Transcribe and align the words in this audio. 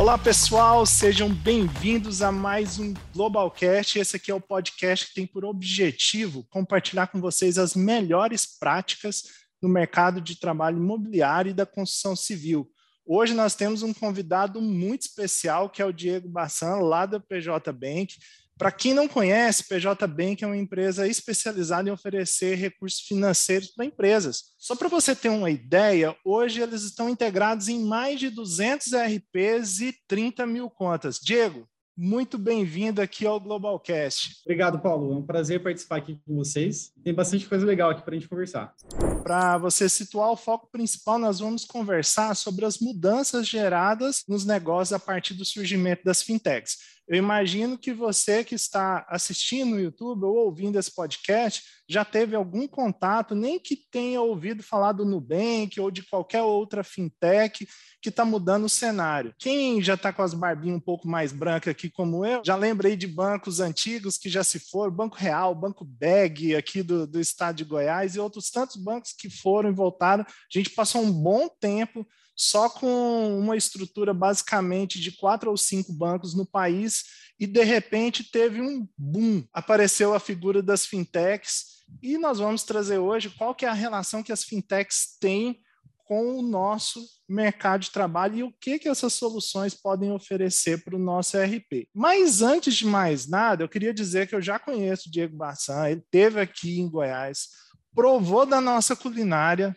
Olá 0.00 0.16
pessoal, 0.16 0.86
sejam 0.86 1.28
bem-vindos 1.28 2.22
a 2.22 2.32
mais 2.32 2.78
um 2.78 2.94
Globalcast. 3.12 3.98
Esse 3.98 4.16
aqui 4.16 4.30
é 4.30 4.34
o 4.34 4.40
podcast 4.40 5.06
que 5.06 5.14
tem 5.14 5.26
por 5.26 5.44
objetivo 5.44 6.42
compartilhar 6.48 7.08
com 7.08 7.20
vocês 7.20 7.58
as 7.58 7.74
melhores 7.74 8.46
práticas 8.46 9.24
no 9.60 9.68
mercado 9.68 10.18
de 10.18 10.40
trabalho 10.40 10.78
imobiliário 10.78 11.50
e 11.50 11.54
da 11.54 11.66
construção 11.66 12.16
civil. 12.16 12.66
Hoje 13.04 13.34
nós 13.34 13.54
temos 13.54 13.82
um 13.82 13.92
convidado 13.92 14.62
muito 14.62 15.02
especial, 15.02 15.68
que 15.68 15.82
é 15.82 15.84
o 15.84 15.92
Diego 15.92 16.30
Bassan, 16.30 16.76
lá 16.76 17.04
da 17.04 17.20
PJ 17.20 17.70
Bank. 17.70 18.14
Para 18.60 18.70
quem 18.70 18.92
não 18.92 19.08
conhece, 19.08 19.66
PJ 19.66 20.06
Bank 20.06 20.44
é 20.44 20.46
uma 20.46 20.54
empresa 20.54 21.08
especializada 21.08 21.88
em 21.88 21.92
oferecer 21.92 22.56
recursos 22.56 23.00
financeiros 23.00 23.68
para 23.68 23.86
empresas. 23.86 24.52
Só 24.58 24.76
para 24.76 24.86
você 24.86 25.16
ter 25.16 25.30
uma 25.30 25.50
ideia, 25.50 26.14
hoje 26.22 26.60
eles 26.60 26.82
estão 26.82 27.08
integrados 27.08 27.68
em 27.68 27.82
mais 27.82 28.20
de 28.20 28.28
200 28.28 28.88
RPs 28.88 29.80
e 29.80 29.94
30 30.06 30.46
mil 30.46 30.68
contas. 30.68 31.18
Diego, 31.18 31.66
muito 31.96 32.36
bem-vindo 32.36 33.00
aqui 33.00 33.26
ao 33.26 33.40
Globalcast. 33.40 34.42
Obrigado, 34.44 34.78
Paulo. 34.78 35.10
É 35.12 35.16
um 35.16 35.22
prazer 35.22 35.62
participar 35.62 35.96
aqui 35.96 36.20
com 36.26 36.36
vocês. 36.36 36.92
Tem 37.02 37.14
bastante 37.14 37.46
coisa 37.46 37.64
legal 37.64 37.90
aqui 37.90 38.02
para 38.02 38.14
a 38.14 38.18
gente 38.18 38.28
conversar. 38.28 38.74
Para 39.22 39.56
você 39.56 39.88
situar 39.88 40.30
o 40.30 40.36
foco 40.36 40.68
principal, 40.70 41.18
nós 41.18 41.40
vamos 41.40 41.64
conversar 41.64 42.34
sobre 42.34 42.66
as 42.66 42.78
mudanças 42.78 43.48
geradas 43.48 44.22
nos 44.28 44.44
negócios 44.44 44.92
a 44.92 44.98
partir 44.98 45.32
do 45.32 45.46
surgimento 45.46 46.04
das 46.04 46.22
fintechs. 46.22 46.99
Eu 47.10 47.16
imagino 47.16 47.76
que 47.76 47.92
você 47.92 48.44
que 48.44 48.54
está 48.54 49.04
assistindo 49.08 49.70
no 49.70 49.80
YouTube 49.80 50.26
ou 50.26 50.46
ouvindo 50.46 50.78
esse 50.78 50.94
podcast 50.94 51.64
já 51.88 52.04
teve 52.04 52.36
algum 52.36 52.68
contato, 52.68 53.34
nem 53.34 53.58
que 53.58 53.74
tenha 53.74 54.20
ouvido 54.20 54.62
falar 54.62 54.92
do 54.92 55.04
Nubank 55.04 55.80
ou 55.80 55.90
de 55.90 56.04
qualquer 56.04 56.42
outra 56.42 56.84
fintech 56.84 57.66
que 58.00 58.10
está 58.10 58.24
mudando 58.24 58.66
o 58.66 58.68
cenário. 58.68 59.34
Quem 59.40 59.82
já 59.82 59.94
está 59.94 60.12
com 60.12 60.22
as 60.22 60.32
barbinhas 60.32 60.76
um 60.76 60.80
pouco 60.80 61.08
mais 61.08 61.32
brancas 61.32 61.72
aqui, 61.72 61.90
como 61.90 62.24
eu, 62.24 62.42
já 62.46 62.54
lembrei 62.54 62.94
de 62.94 63.08
bancos 63.08 63.58
antigos 63.58 64.16
que 64.16 64.28
já 64.28 64.44
se 64.44 64.60
foram, 64.60 64.92
Banco 64.92 65.16
Real, 65.16 65.52
Banco 65.52 65.84
Beg 65.84 66.54
aqui 66.54 66.80
do, 66.80 67.08
do 67.08 67.18
estado 67.18 67.56
de 67.56 67.64
Goiás 67.64 68.14
e 68.14 68.20
outros 68.20 68.52
tantos 68.52 68.76
bancos 68.76 69.12
que 69.12 69.28
foram 69.28 69.68
e 69.68 69.74
voltaram. 69.74 70.22
A 70.22 70.26
gente 70.48 70.70
passou 70.70 71.02
um 71.02 71.10
bom 71.10 71.48
tempo 71.60 72.06
só 72.40 72.70
com 72.70 73.38
uma 73.38 73.54
estrutura 73.54 74.14
basicamente 74.14 74.98
de 74.98 75.12
quatro 75.12 75.50
ou 75.50 75.58
cinco 75.58 75.92
bancos 75.92 76.34
no 76.34 76.46
país 76.46 77.04
e 77.38 77.46
de 77.46 77.62
repente 77.62 78.24
teve 78.24 78.62
um 78.62 78.88
boom, 78.96 79.44
apareceu 79.52 80.14
a 80.14 80.18
figura 80.18 80.62
das 80.62 80.86
fintechs 80.86 81.84
e 82.02 82.16
nós 82.16 82.38
vamos 82.38 82.62
trazer 82.62 82.96
hoje 82.96 83.28
qual 83.28 83.54
que 83.54 83.66
é 83.66 83.68
a 83.68 83.74
relação 83.74 84.22
que 84.22 84.32
as 84.32 84.42
fintechs 84.42 85.18
têm 85.20 85.60
com 86.06 86.38
o 86.38 86.42
nosso 86.42 87.04
mercado 87.28 87.82
de 87.82 87.90
trabalho 87.90 88.38
e 88.38 88.42
o 88.42 88.52
que, 88.58 88.78
que 88.78 88.88
essas 88.88 89.12
soluções 89.12 89.74
podem 89.74 90.10
oferecer 90.10 90.82
para 90.82 90.96
o 90.96 90.98
nosso 90.98 91.36
RP. 91.36 91.88
Mas 91.94 92.40
antes 92.40 92.74
de 92.74 92.86
mais 92.86 93.28
nada, 93.28 93.64
eu 93.64 93.68
queria 93.68 93.92
dizer 93.92 94.26
que 94.26 94.34
eu 94.34 94.40
já 94.40 94.58
conheço 94.58 95.10
o 95.10 95.12
Diego 95.12 95.36
Bassan, 95.36 95.90
ele 95.90 96.02
teve 96.10 96.40
aqui 96.40 96.80
em 96.80 96.88
Goiás, 96.88 97.48
provou 97.94 98.46
da 98.46 98.62
nossa 98.62 98.96
culinária, 98.96 99.76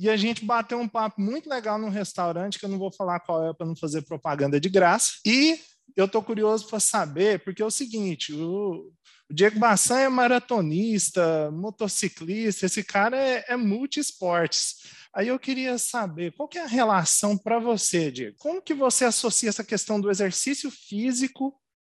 e 0.00 0.08
a 0.08 0.16
gente 0.16 0.46
bateu 0.46 0.78
um 0.78 0.88
papo 0.88 1.20
muito 1.20 1.46
legal 1.46 1.78
num 1.78 1.90
restaurante, 1.90 2.58
que 2.58 2.64
eu 2.64 2.70
não 2.70 2.78
vou 2.78 2.90
falar 2.90 3.20
qual 3.20 3.50
é 3.50 3.52
para 3.52 3.66
não 3.66 3.76
fazer 3.76 4.00
propaganda 4.00 4.58
de 4.58 4.70
graça. 4.70 5.10
E 5.26 5.60
eu 5.94 6.06
estou 6.06 6.22
curioso 6.22 6.66
para 6.66 6.80
saber, 6.80 7.44
porque 7.44 7.60
é 7.60 7.66
o 7.66 7.70
seguinte: 7.70 8.32
o, 8.32 8.90
Diego 9.30 9.58
Bassan 9.58 9.98
é 9.98 10.08
maratonista, 10.08 11.50
motociclista, 11.52 12.64
esse 12.64 12.82
cara 12.82 13.14
é, 13.14 13.44
é. 13.46 13.56
Aí 15.14 15.28
eu 15.28 15.38
queria 15.38 15.76
saber 15.76 16.32
qual 16.32 16.48
que 16.48 16.56
é 16.56 16.64
a 16.64 16.66
relação 16.66 17.36
para 17.36 17.58
você, 17.58 18.10
Diego? 18.10 18.36
Como 18.38 18.62
que 18.62 18.72
você 18.72 19.04
associa 19.04 19.50
essa 19.50 19.62
questão 19.62 20.00
do 20.00 20.10
exercício 20.10 20.70
físico 20.70 21.54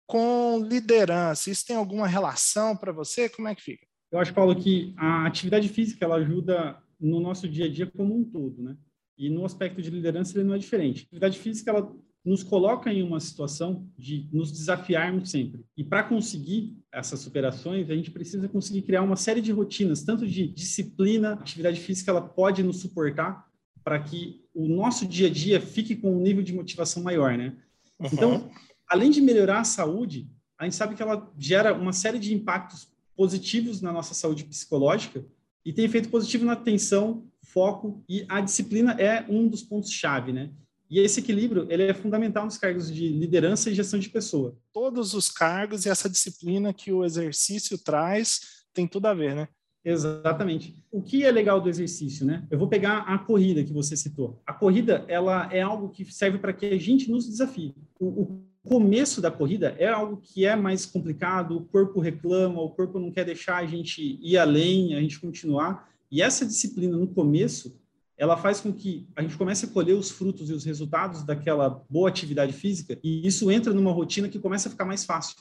com 0.07 0.59
liderança? 0.67 1.51
Isso 1.51 1.67
tem 1.67 1.75
alguma 1.75 2.07
relação 2.07 2.75
para 2.75 2.91
você? 2.91 3.29
Como 3.29 3.47
é 3.47 3.53
que 3.53 3.61
fica? 3.61 3.85
Eu 4.11 4.19
acho, 4.19 4.33
Paulo, 4.33 4.55
que 4.55 4.95
a 4.97 5.27
atividade 5.27 5.69
física 5.69 6.03
ela 6.03 6.15
ajuda 6.15 6.81
no 7.01 7.19
nosso 7.19 7.49
dia 7.49 7.65
a 7.65 7.69
dia 7.69 7.87
como 7.87 8.15
um 8.15 8.23
todo, 8.23 8.61
né? 8.61 8.77
E 9.17 9.29
no 9.29 9.43
aspecto 9.43 9.81
de 9.81 9.89
liderança 9.89 10.37
ele 10.37 10.47
não 10.47 10.55
é 10.55 10.57
diferente. 10.57 11.01
A 11.01 11.05
atividade 11.05 11.39
física 11.39 11.71
ela 11.71 11.93
nos 12.23 12.43
coloca 12.43 12.93
em 12.93 13.01
uma 13.01 13.19
situação 13.19 13.87
de 13.97 14.29
nos 14.31 14.51
desafiarmos 14.51 15.31
sempre. 15.31 15.65
E 15.75 15.83
para 15.83 16.03
conseguir 16.03 16.77
essas 16.91 17.19
superações, 17.19 17.89
a 17.89 17.95
gente 17.95 18.11
precisa 18.11 18.47
conseguir 18.47 18.83
criar 18.83 19.01
uma 19.01 19.15
série 19.15 19.41
de 19.41 19.51
rotinas, 19.51 20.03
tanto 20.03 20.27
de 20.27 20.47
disciplina, 20.47 21.33
atividade 21.33 21.79
física 21.79 22.11
ela 22.11 22.21
pode 22.21 22.61
nos 22.61 22.77
suportar 22.77 23.49
para 23.83 23.99
que 23.99 24.41
o 24.53 24.67
nosso 24.67 25.07
dia 25.07 25.27
a 25.27 25.31
dia 25.31 25.59
fique 25.59 25.95
com 25.95 26.15
um 26.15 26.21
nível 26.21 26.43
de 26.43 26.53
motivação 26.53 27.01
maior, 27.01 27.35
né? 27.35 27.55
Uhum. 27.99 28.09
Então, 28.13 28.51
além 28.87 29.09
de 29.09 29.19
melhorar 29.19 29.61
a 29.61 29.63
saúde, 29.63 30.29
a 30.59 30.65
gente 30.65 30.75
sabe 30.75 30.95
que 30.95 31.01
ela 31.01 31.31
gera 31.39 31.73
uma 31.73 31.93
série 31.93 32.19
de 32.19 32.33
impactos 32.33 32.87
positivos 33.15 33.81
na 33.81 33.91
nossa 33.91 34.13
saúde 34.13 34.43
psicológica 34.43 35.25
e 35.65 35.73
tem 35.73 35.85
efeito 35.85 36.09
positivo 36.09 36.45
na 36.45 36.53
atenção, 36.53 37.25
foco 37.41 38.03
e 38.07 38.25
a 38.29 38.41
disciplina 38.41 38.93
é 38.93 39.25
um 39.29 39.47
dos 39.47 39.63
pontos-chave, 39.63 40.31
né? 40.31 40.51
E 40.89 40.99
esse 40.99 41.21
equilíbrio 41.21 41.65
ele 41.69 41.83
é 41.83 41.93
fundamental 41.93 42.43
nos 42.43 42.57
cargos 42.57 42.93
de 42.93 43.07
liderança 43.07 43.69
e 43.69 43.73
gestão 43.73 43.99
de 43.99 44.09
pessoa. 44.09 44.57
Todos 44.73 45.13
os 45.13 45.29
cargos 45.29 45.85
e 45.85 45.89
essa 45.89 46.09
disciplina 46.09 46.73
que 46.73 46.91
o 46.91 47.05
exercício 47.05 47.77
traz 47.77 48.65
tem 48.73 48.85
tudo 48.85 49.05
a 49.05 49.13
ver, 49.13 49.35
né? 49.35 49.47
Exatamente. 49.83 50.75
O 50.91 51.01
que 51.01 51.23
é 51.23 51.31
legal 51.31 51.59
do 51.59 51.69
exercício, 51.69 52.25
né? 52.25 52.45
Eu 52.51 52.59
vou 52.59 52.67
pegar 52.67 52.99
a 52.99 53.17
corrida 53.17 53.63
que 53.63 53.73
você 53.73 53.97
citou. 53.97 54.41
A 54.45 54.53
corrida, 54.53 55.05
ela 55.07 55.51
é 55.51 55.61
algo 55.61 55.89
que 55.89 56.05
serve 56.11 56.37
para 56.37 56.53
que 56.53 56.65
a 56.65 56.77
gente 56.77 57.09
nos 57.09 57.27
desafie. 57.27 57.73
O, 57.99 58.05
o 58.23 58.50
começo 58.63 59.21
da 59.21 59.31
corrida 59.31 59.75
é 59.79 59.87
algo 59.87 60.17
que 60.17 60.45
é 60.45 60.55
mais 60.55 60.85
complicado, 60.85 61.57
o 61.57 61.65
corpo 61.65 61.99
reclama, 61.99 62.61
o 62.61 62.69
corpo 62.69 62.99
não 62.99 63.11
quer 63.11 63.25
deixar 63.25 63.57
a 63.57 63.65
gente 63.65 64.19
ir 64.21 64.37
além, 64.37 64.95
a 64.95 65.01
gente 65.01 65.19
continuar. 65.19 65.89
E 66.11 66.21
essa 66.21 66.45
disciplina 66.45 66.97
no 66.97 67.07
começo, 67.07 67.79
ela 68.17 68.37
faz 68.37 68.59
com 68.59 68.71
que 68.71 69.07
a 69.15 69.21
gente 69.21 69.35
comece 69.35 69.65
a 69.65 69.69
colher 69.69 69.95
os 69.95 70.11
frutos 70.11 70.49
e 70.49 70.53
os 70.53 70.63
resultados 70.63 71.23
daquela 71.23 71.83
boa 71.89 72.09
atividade 72.09 72.53
física, 72.53 72.99
e 73.03 73.25
isso 73.25 73.49
entra 73.49 73.73
numa 73.73 73.91
rotina 73.91 74.29
que 74.29 74.39
começa 74.39 74.67
a 74.67 74.71
ficar 74.71 74.85
mais 74.85 75.03
fácil. 75.03 75.37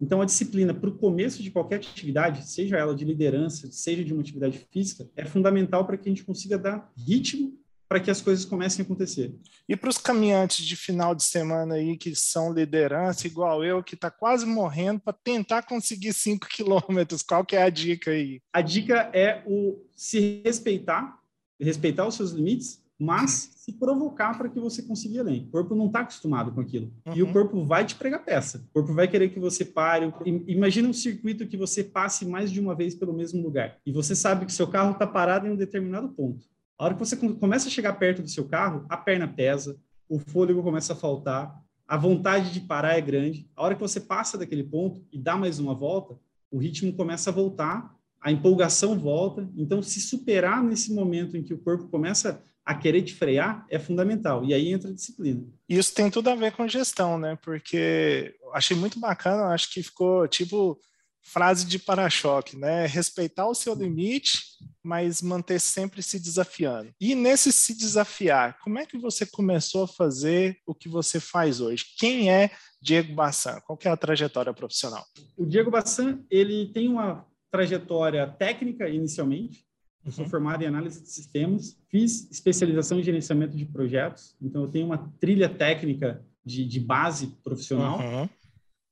Então, 0.00 0.20
a 0.20 0.24
disciplina 0.24 0.74
para 0.74 0.90
o 0.90 0.98
começo 0.98 1.42
de 1.42 1.50
qualquer 1.52 1.76
atividade, 1.76 2.48
seja 2.48 2.76
ela 2.76 2.94
de 2.94 3.04
liderança, 3.04 3.70
seja 3.70 4.04
de 4.04 4.12
uma 4.12 4.22
atividade 4.22 4.66
física, 4.70 5.08
é 5.16 5.24
fundamental 5.24 5.86
para 5.86 5.96
que 5.96 6.08
a 6.08 6.12
gente 6.12 6.24
consiga 6.24 6.58
dar 6.58 6.92
ritmo 6.96 7.56
para 7.94 8.00
que 8.00 8.10
as 8.10 8.20
coisas 8.20 8.44
comecem 8.44 8.82
a 8.82 8.84
acontecer. 8.84 9.32
E 9.68 9.76
para 9.76 9.88
os 9.88 9.98
caminhantes 9.98 10.66
de 10.66 10.74
final 10.74 11.14
de 11.14 11.22
semana 11.22 11.76
aí 11.76 11.96
que 11.96 12.12
são 12.16 12.52
liderança, 12.52 13.28
igual 13.28 13.62
eu, 13.62 13.84
que 13.84 13.94
está 13.94 14.10
quase 14.10 14.44
morrendo 14.44 14.98
para 14.98 15.12
tentar 15.12 15.62
conseguir 15.62 16.12
5 16.12 16.44
quilômetros, 16.50 17.22
qual 17.22 17.44
que 17.44 17.54
é 17.54 17.62
a 17.62 17.70
dica 17.70 18.10
aí? 18.10 18.42
A 18.52 18.60
dica 18.60 19.08
é 19.12 19.44
o 19.46 19.80
se 19.94 20.42
respeitar, 20.44 21.20
respeitar 21.60 22.04
os 22.04 22.16
seus 22.16 22.32
limites, 22.32 22.82
mas 22.98 23.52
se 23.56 23.72
provocar 23.72 24.36
para 24.36 24.48
que 24.48 24.58
você 24.58 24.82
consiga 24.82 25.14
ir 25.14 25.20
além. 25.20 25.44
O 25.44 25.52
corpo 25.52 25.76
não 25.76 25.86
está 25.86 26.00
acostumado 26.00 26.50
com 26.50 26.60
aquilo. 26.60 26.92
Uhum. 27.06 27.14
E 27.14 27.22
o 27.22 27.26
uhum. 27.26 27.32
corpo 27.32 27.64
vai 27.64 27.84
te 27.84 27.94
pregar 27.94 28.24
peça. 28.24 28.58
O 28.70 28.72
corpo 28.72 28.92
vai 28.92 29.06
querer 29.06 29.28
que 29.28 29.38
você 29.38 29.64
pare. 29.64 30.12
Imagina 30.48 30.88
um 30.88 30.92
circuito 30.92 31.46
que 31.46 31.56
você 31.56 31.84
passe 31.84 32.26
mais 32.26 32.50
de 32.50 32.58
uma 32.58 32.74
vez 32.74 32.92
pelo 32.92 33.12
mesmo 33.12 33.40
lugar. 33.40 33.78
E 33.86 33.92
você 33.92 34.16
sabe 34.16 34.46
que 34.46 34.52
seu 34.52 34.66
carro 34.66 34.92
está 34.92 35.06
parado 35.06 35.46
em 35.46 35.50
um 35.50 35.56
determinado 35.56 36.08
ponto. 36.08 36.44
A 36.78 36.84
hora 36.84 36.94
que 36.94 37.00
você 37.00 37.16
começa 37.16 37.68
a 37.68 37.70
chegar 37.70 37.92
perto 37.94 38.22
do 38.22 38.28
seu 38.28 38.46
carro, 38.46 38.84
a 38.88 38.96
perna 38.96 39.28
pesa, 39.28 39.78
o 40.08 40.18
fôlego 40.18 40.62
começa 40.62 40.92
a 40.92 40.96
faltar, 40.96 41.54
a 41.86 41.96
vontade 41.96 42.52
de 42.52 42.60
parar 42.60 42.96
é 42.96 43.00
grande. 43.00 43.48
A 43.54 43.62
hora 43.62 43.74
que 43.74 43.80
você 43.80 44.00
passa 44.00 44.36
daquele 44.36 44.64
ponto 44.64 45.04
e 45.12 45.18
dá 45.18 45.36
mais 45.36 45.58
uma 45.58 45.74
volta, 45.74 46.18
o 46.50 46.58
ritmo 46.58 46.92
começa 46.94 47.30
a 47.30 47.32
voltar, 47.32 47.94
a 48.20 48.32
empolgação 48.32 48.98
volta. 48.98 49.48
Então, 49.56 49.82
se 49.82 50.00
superar 50.00 50.62
nesse 50.62 50.92
momento 50.92 51.36
em 51.36 51.42
que 51.42 51.54
o 51.54 51.58
corpo 51.58 51.88
começa 51.88 52.42
a 52.64 52.74
querer 52.74 53.02
te 53.02 53.14
frear 53.14 53.66
é 53.68 53.78
fundamental. 53.78 54.44
E 54.44 54.54
aí 54.54 54.72
entra 54.72 54.90
a 54.90 54.94
disciplina. 54.94 55.44
Isso 55.68 55.94
tem 55.94 56.10
tudo 56.10 56.30
a 56.30 56.34
ver 56.34 56.52
com 56.52 56.66
gestão, 56.66 57.18
né? 57.18 57.36
Porque 57.42 58.34
achei 58.54 58.76
muito 58.76 58.98
bacana, 58.98 59.52
acho 59.52 59.70
que 59.72 59.82
ficou 59.82 60.26
tipo 60.26 60.80
frase 61.24 61.66
de 61.66 61.78
para-choque, 61.78 62.56
né? 62.56 62.86
Respeitar 62.86 63.48
o 63.48 63.54
seu 63.54 63.74
limite, 63.74 64.42
mas 64.82 65.22
manter 65.22 65.58
sempre 65.58 66.02
se 66.02 66.20
desafiando. 66.20 66.92
E 67.00 67.14
nesse 67.14 67.50
se 67.50 67.76
desafiar, 67.76 68.58
como 68.62 68.78
é 68.78 68.86
que 68.86 68.98
você 68.98 69.24
começou 69.24 69.84
a 69.84 69.88
fazer 69.88 70.58
o 70.66 70.74
que 70.74 70.88
você 70.88 71.18
faz 71.18 71.60
hoje? 71.60 71.86
Quem 71.98 72.30
é 72.30 72.50
Diego 72.80 73.14
Bassan? 73.14 73.58
Qual 73.66 73.78
é 73.82 73.88
a 73.88 73.96
trajetória 73.96 74.52
profissional? 74.52 75.04
O 75.36 75.46
Diego 75.46 75.70
Bassan, 75.70 76.20
ele 76.30 76.66
tem 76.72 76.88
uma 76.88 77.26
trajetória 77.50 78.26
técnica 78.26 78.88
inicialmente. 78.88 79.64
Eu 80.04 80.12
sou 80.12 80.24
uhum. 80.24 80.30
formado 80.30 80.62
em 80.62 80.66
análise 80.66 81.00
de 81.00 81.08
sistemas, 81.08 81.78
fiz 81.88 82.30
especialização 82.30 83.00
em 83.00 83.02
gerenciamento 83.02 83.56
de 83.56 83.64
projetos, 83.64 84.36
então 84.40 84.64
eu 84.64 84.68
tenho 84.68 84.84
uma 84.84 85.10
trilha 85.18 85.48
técnica 85.48 86.22
de, 86.44 86.62
de 86.66 86.78
base 86.78 87.28
profissional. 87.42 87.98
Uhum. 87.98 88.28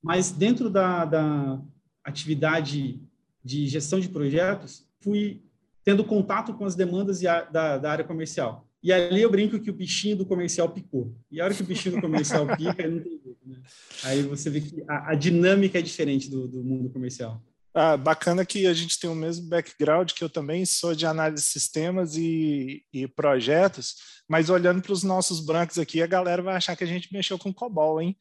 Mas 0.03 0.31
dentro 0.31 0.71
da, 0.71 1.05
da 1.05 1.63
atividade 2.05 3.01
de 3.45 3.67
gestão 3.67 3.99
de 3.99 4.09
projetos, 4.09 4.87
fui 5.01 5.43
tendo 5.85 6.05
contato 6.05 6.55
com 6.55 6.65
as 6.65 6.75
demandas 6.75 7.21
da, 7.21 7.79
da 7.79 7.91
área 7.91 8.05
comercial. 8.05 8.69
E 8.83 8.93
ali 8.93 9.23
eu 9.23 9.31
brinco 9.31 9.61
que 9.61 9.71
o 9.71 9.75
bichinho 9.75 10.17
do 10.17 10.27
comercial 10.27 10.69
picou. 10.69 11.15
E 11.31 11.41
a 11.41 11.45
hora 11.45 11.55
que 11.55 11.63
o 11.63 11.67
bichinho 11.67 11.97
do 11.97 12.01
comercial 12.01 12.47
pica, 12.57 12.89
não 12.89 13.01
tem 13.01 13.21
jeito, 13.23 13.39
né? 13.47 13.59
Aí 14.03 14.23
você 14.23 14.51
vê 14.51 14.61
que 14.61 14.83
a, 14.89 15.11
a 15.11 15.15
dinâmica 15.15 15.79
é 15.79 15.83
diferente 15.83 16.29
do, 16.29 16.49
do 16.49 16.65
mundo 16.65 16.91
comercial. 16.91 17.41
Ah, 17.75 17.97
bacana 17.97 18.45
que 18.45 18.67
a 18.67 18.75
gente 18.75 18.99
tem 18.99 19.09
o 19.09 19.15
mesmo 19.15 19.49
background, 19.49 20.13
que 20.13 20.23
eu 20.23 20.29
também 20.29 20.67
sou 20.67 20.95
de 20.95 21.07
análise 21.07 21.45
de 21.45 21.51
sistemas 21.51 22.17
e, 22.17 22.85
e 22.93 23.09
projetos, 23.09 23.95
mas 24.29 24.51
olhando 24.51 24.83
para 24.83 24.93
os 24.93 25.03
nossos 25.03 25.41
brancos 25.41 25.79
aqui, 25.79 26.03
a 26.03 26.07
galera 26.07 26.43
vai 26.43 26.57
achar 26.57 26.77
que 26.77 26.85
a 26.85 26.87
gente 26.87 27.11
mexeu 27.13 27.39
com 27.39 27.53
COBOL, 27.53 28.03
hein? 28.03 28.17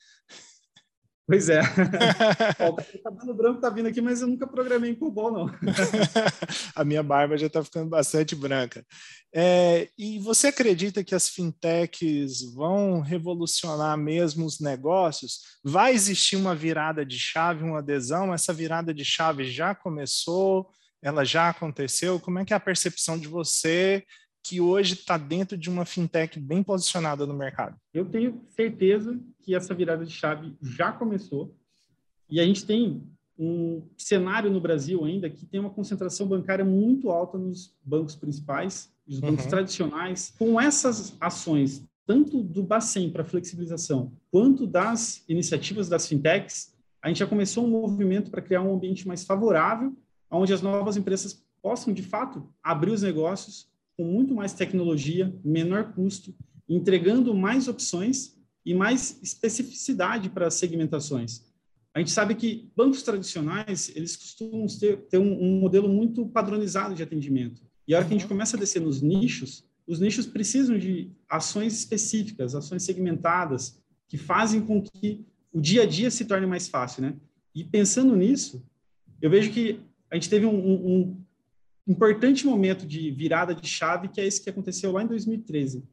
Pois 1.32 1.48
é. 1.48 1.62
o 2.68 3.04
cabelo 3.04 3.34
branco 3.34 3.56
está 3.56 3.70
vindo 3.70 3.88
aqui, 3.88 4.02
mas 4.02 4.20
eu 4.20 4.28
nunca 4.28 4.46
programei 4.46 4.92
em 4.92 4.96
COBOL, 4.96 5.32
não. 5.32 5.46
a 6.76 6.84
minha 6.84 7.02
barba 7.02 7.38
já 7.38 7.48
está 7.48 7.64
ficando 7.64 7.90
bastante 7.90 8.36
branca. 8.36 8.86
É, 9.34 9.88
e 9.98 10.20
você 10.20 10.48
acredita 10.48 11.06
que 11.06 11.16
as 11.16 11.30
fintechs 11.30 12.42
vão 12.54 13.00
revolucionar 13.00 13.98
mesmo 13.98 14.46
os 14.46 14.60
negócios? 14.60 15.40
Vai 15.64 15.94
existir 15.94 16.36
uma 16.36 16.54
virada 16.54 17.06
de 17.06 17.18
chave, 17.18 17.64
uma 17.64 17.80
adesão? 17.80 18.34
Essa 18.34 18.52
virada 18.52 18.94
de 18.94 19.06
chave 19.06 19.50
já 19.50 19.74
começou? 19.74 20.70
Ela 21.02 21.24
já 21.24 21.48
aconteceu? 21.48 22.20
Como 22.20 22.40
é 22.40 22.44
que 22.44 22.52
é 22.52 22.58
a 22.58 22.60
percepção 22.60 23.18
de 23.18 23.30
você 23.30 24.04
que 24.44 24.60
hoje 24.60 24.94
está 24.94 25.18
dentro 25.18 25.58
de 25.58 25.70
uma 25.70 25.86
fintech 25.86 26.40
bem 26.40 26.64
posicionada 26.64 27.26
no 27.26 27.34
mercado? 27.34 27.76
Eu 27.94 28.06
tenho 28.06 28.42
certeza 28.50 29.20
que 29.42 29.56
essa 29.56 29.74
virada 29.74 30.06
de 30.06 30.12
chave 30.12 30.56
já 30.62 30.92
começou 30.92 31.56
e 32.30 32.40
a 32.40 32.46
gente 32.46 32.66
tem 32.66 33.04
um 33.38 33.82
cenário 33.98 34.52
no 34.52 34.62
Brasil 34.62 35.04
ainda 35.04 35.30
que 35.30 35.46
tem 35.46 35.60
uma 35.60 35.70
concentração 35.70 36.28
bancária 36.28 36.64
muito 36.64 37.10
alta 37.10 37.38
nos 37.38 37.76
bancos 37.84 38.16
principais, 38.16 38.92
os 39.08 39.20
bancos 39.20 39.46
uhum. 39.46 39.50
tradicionais. 39.50 40.34
Com 40.38 40.62
essas 40.62 41.16
ações, 41.20 41.84
tanto 42.06 42.44
do 42.44 42.62
Bacen 42.62 43.10
para 43.10 43.24
flexibilização, 43.24 44.12
quanto 44.30 44.68
das 44.68 45.24
iniciativas 45.28 45.90
das 45.90 46.08
fintechs, 46.08 46.76
a 47.02 47.08
gente 47.08 47.18
já 47.18 47.28
começou 47.28 47.66
um 47.66 47.70
movimento 47.70 48.30
para 48.30 48.42
criar 48.42 48.62
um 48.62 48.76
ambiente 48.76 49.08
mais 49.08 49.24
favorável, 49.24 49.96
onde 50.30 50.54
as 50.54 50.62
novas 50.62 50.96
empresas 50.96 51.44
possam, 51.62 51.94
de 51.94 52.04
fato, 52.04 52.48
abrir 52.64 52.92
os 52.92 53.02
negócios 53.02 53.71
com 54.02 54.06
muito 54.06 54.34
mais 54.34 54.52
tecnologia, 54.52 55.32
menor 55.46 55.94
custo, 55.94 56.34
entregando 56.68 57.36
mais 57.36 57.68
opções 57.68 58.36
e 58.66 58.74
mais 58.74 59.20
especificidade 59.22 60.28
para 60.28 60.48
as 60.48 60.56
segmentações. 60.56 61.44
A 61.94 62.00
gente 62.00 62.10
sabe 62.10 62.34
que 62.34 62.72
bancos 62.76 63.04
tradicionais, 63.04 63.92
eles 63.96 64.16
costumam 64.16 64.66
ter, 64.66 64.98
ter 65.04 65.20
um, 65.20 65.40
um, 65.40 65.60
modelo 65.60 65.88
muito 65.88 66.26
padronizado 66.26 66.96
de 66.96 67.04
atendimento. 67.04 67.62
E 67.88 67.94
a 67.94 67.98
hora 67.98 68.08
que 68.08 68.14
a 68.14 68.18
gente 68.18 68.24
uhum. 68.24 68.30
começa 68.30 68.58
a 68.58 68.60
descer 68.60 68.82
nos 68.82 69.04
nichos, 69.04 69.64
os 69.86 70.00
nichos 70.00 70.26
precisam 70.26 70.80
de 70.80 71.12
ações 71.30 71.78
específicas, 71.78 72.56
ações 72.56 72.82
segmentadas, 72.82 73.80
que 74.08 74.18
fazem 74.18 74.62
com 74.62 74.82
que 74.82 75.24
o 75.54 75.62
dia 75.62 75.84
a 75.84 75.86
dia 75.86 76.10
se 76.10 76.26
torne 76.26 76.48
mais 76.48 76.68
fácil, 76.68 77.04
né? 77.04 77.16
E 77.54 77.64
pensando 77.64 78.16
nisso, 78.16 78.66
eu 79.22 79.30
vejo 79.30 79.52
que 79.52 79.80
a 80.10 80.16
gente 80.16 80.30
teve 80.30 80.46
um, 80.48 80.56
um, 80.56 81.24
importante 81.88 82.46
momento 82.46 82.86
de 82.86 83.12
virada 83.12 83.54
de 83.56 83.68
chave, 83.68 84.08
que 84.08 84.22
é 84.22 84.26
esse 84.26 84.42
que 84.42 84.50
aconteceu 84.50 84.92
lá 84.92 85.04
em 85.04 85.08
2013. 85.08 85.84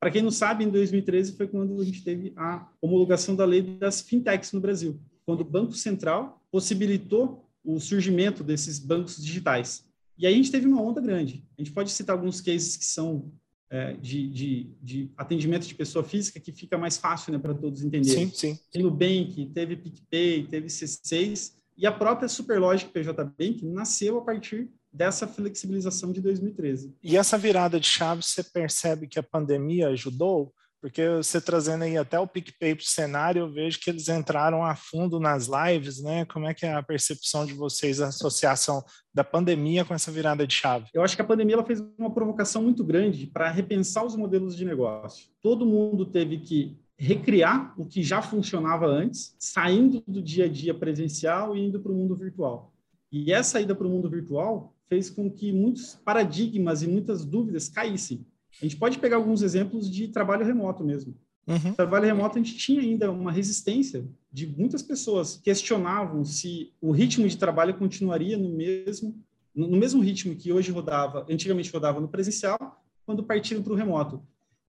Para 0.00 0.10
quem 0.10 0.22
não 0.22 0.30
sabe, 0.30 0.64
em 0.64 0.70
2013 0.70 1.36
foi 1.36 1.48
quando 1.48 1.80
a 1.80 1.84
gente 1.84 2.04
teve 2.04 2.32
a 2.36 2.68
homologação 2.80 3.34
da 3.34 3.44
lei 3.44 3.62
das 3.62 4.02
fintechs 4.02 4.52
no 4.52 4.60
Brasil, 4.60 5.00
quando 5.24 5.40
o 5.40 5.44
Banco 5.44 5.72
Central 5.72 6.42
possibilitou 6.50 7.48
o 7.64 7.80
surgimento 7.80 8.44
desses 8.44 8.78
bancos 8.78 9.16
digitais. 9.16 9.84
E 10.18 10.26
aí 10.26 10.34
a 10.34 10.36
gente 10.36 10.50
teve 10.50 10.66
uma 10.66 10.82
onda 10.82 11.00
grande. 11.00 11.44
A 11.58 11.62
gente 11.62 11.72
pode 11.72 11.90
citar 11.90 12.16
alguns 12.16 12.40
cases 12.40 12.76
que 12.76 12.84
são 12.84 13.32
é, 13.70 13.94
de, 13.94 14.28
de, 14.28 14.70
de, 14.82 15.10
atendimento 15.16 15.66
de 15.66 15.74
pessoa 15.74 16.04
física 16.04 16.38
que 16.38 16.52
fica 16.52 16.78
mais 16.78 16.96
fácil 16.96 17.32
né, 17.32 17.38
para 17.38 17.54
todos 17.54 17.82
entenderem. 17.82 18.28
Sim, 18.28 18.32
sim. 18.34 18.58
Tem 18.70 18.84
o 18.84 18.90
Bank, 18.90 19.50
teve 19.54 19.76
PicPay, 19.76 20.46
teve 20.46 20.68
C6, 20.68 21.54
e 21.76 21.86
a 21.86 21.90
própria 21.90 22.28
Superlogic 22.28 22.92
PJ 22.92 23.24
Bank 23.24 23.64
nasceu 23.64 24.18
a 24.18 24.22
partir 24.22 24.70
dessa 24.94 25.26
flexibilização 25.26 26.12
de 26.12 26.20
2013. 26.20 26.94
E 27.02 27.16
essa 27.16 27.36
virada 27.36 27.80
de 27.80 27.86
chave, 27.86 28.22
você 28.22 28.44
percebe 28.44 29.08
que 29.08 29.18
a 29.18 29.22
pandemia 29.22 29.88
ajudou? 29.88 30.54
Porque 30.80 31.08
você 31.16 31.40
trazendo 31.40 31.82
aí 31.84 31.96
até 31.96 32.20
o 32.20 32.26
PicPay 32.26 32.74
para 32.74 32.82
o 32.82 32.86
cenário, 32.86 33.40
eu 33.40 33.50
vejo 33.50 33.80
que 33.80 33.88
eles 33.88 34.08
entraram 34.10 34.62
a 34.62 34.76
fundo 34.76 35.18
nas 35.18 35.48
lives, 35.48 36.02
né? 36.02 36.26
Como 36.26 36.46
é 36.46 36.52
que 36.52 36.66
é 36.66 36.74
a 36.74 36.82
percepção 36.82 37.46
de 37.46 37.54
vocês, 37.54 38.02
a 38.02 38.08
associação 38.08 38.84
da 39.12 39.24
pandemia 39.24 39.82
com 39.82 39.94
essa 39.94 40.12
virada 40.12 40.46
de 40.46 40.54
chave? 40.54 40.90
Eu 40.92 41.02
acho 41.02 41.16
que 41.16 41.22
a 41.22 41.24
pandemia 41.24 41.54
ela 41.54 41.64
fez 41.64 41.82
uma 41.98 42.12
provocação 42.12 42.62
muito 42.62 42.84
grande 42.84 43.26
para 43.26 43.50
repensar 43.50 44.04
os 44.04 44.14
modelos 44.14 44.54
de 44.54 44.66
negócio. 44.66 45.30
Todo 45.40 45.64
mundo 45.64 46.04
teve 46.04 46.40
que 46.40 46.78
recriar 46.98 47.74
o 47.80 47.86
que 47.86 48.02
já 48.02 48.20
funcionava 48.20 48.86
antes, 48.86 49.34
saindo 49.38 50.04
do 50.06 50.22
dia 50.22 50.44
a 50.44 50.48
dia 50.48 50.74
presencial 50.74 51.56
e 51.56 51.60
indo 51.66 51.80
para 51.80 51.92
o 51.92 51.94
mundo 51.94 52.14
virtual. 52.14 52.74
E 53.10 53.32
essa 53.32 53.60
ida 53.60 53.74
para 53.74 53.86
o 53.86 53.90
mundo 53.90 54.10
virtual 54.10 54.73
fez 54.94 55.10
com 55.10 55.28
que 55.28 55.52
muitos 55.52 55.96
paradigmas 56.04 56.82
e 56.82 56.86
muitas 56.86 57.24
dúvidas 57.24 57.68
caíssem. 57.68 58.24
A 58.60 58.64
gente 58.64 58.76
pode 58.76 58.98
pegar 58.98 59.16
alguns 59.16 59.42
exemplos 59.42 59.90
de 59.90 60.06
trabalho 60.06 60.46
remoto 60.46 60.84
mesmo. 60.84 61.16
Uhum. 61.48 61.74
Trabalho 61.74 62.06
remoto, 62.06 62.38
a 62.38 62.40
gente 62.40 62.56
tinha 62.56 62.80
ainda 62.80 63.10
uma 63.10 63.32
resistência 63.32 64.06
de 64.32 64.46
muitas 64.46 64.82
pessoas 64.82 65.36
questionavam 65.36 66.24
se 66.24 66.72
o 66.80 66.92
ritmo 66.92 67.28
de 67.28 67.36
trabalho 67.36 67.74
continuaria 67.74 68.38
no 68.38 68.48
mesmo 68.48 69.20
no 69.54 69.76
mesmo 69.76 70.02
ritmo 70.02 70.34
que 70.34 70.52
hoje 70.52 70.72
rodava, 70.72 71.24
antigamente 71.30 71.70
rodava 71.70 72.00
no 72.00 72.08
presencial, 72.08 72.82
quando 73.06 73.22
partiram 73.22 73.62
para 73.62 73.72
o 73.72 73.76
remoto. 73.76 74.20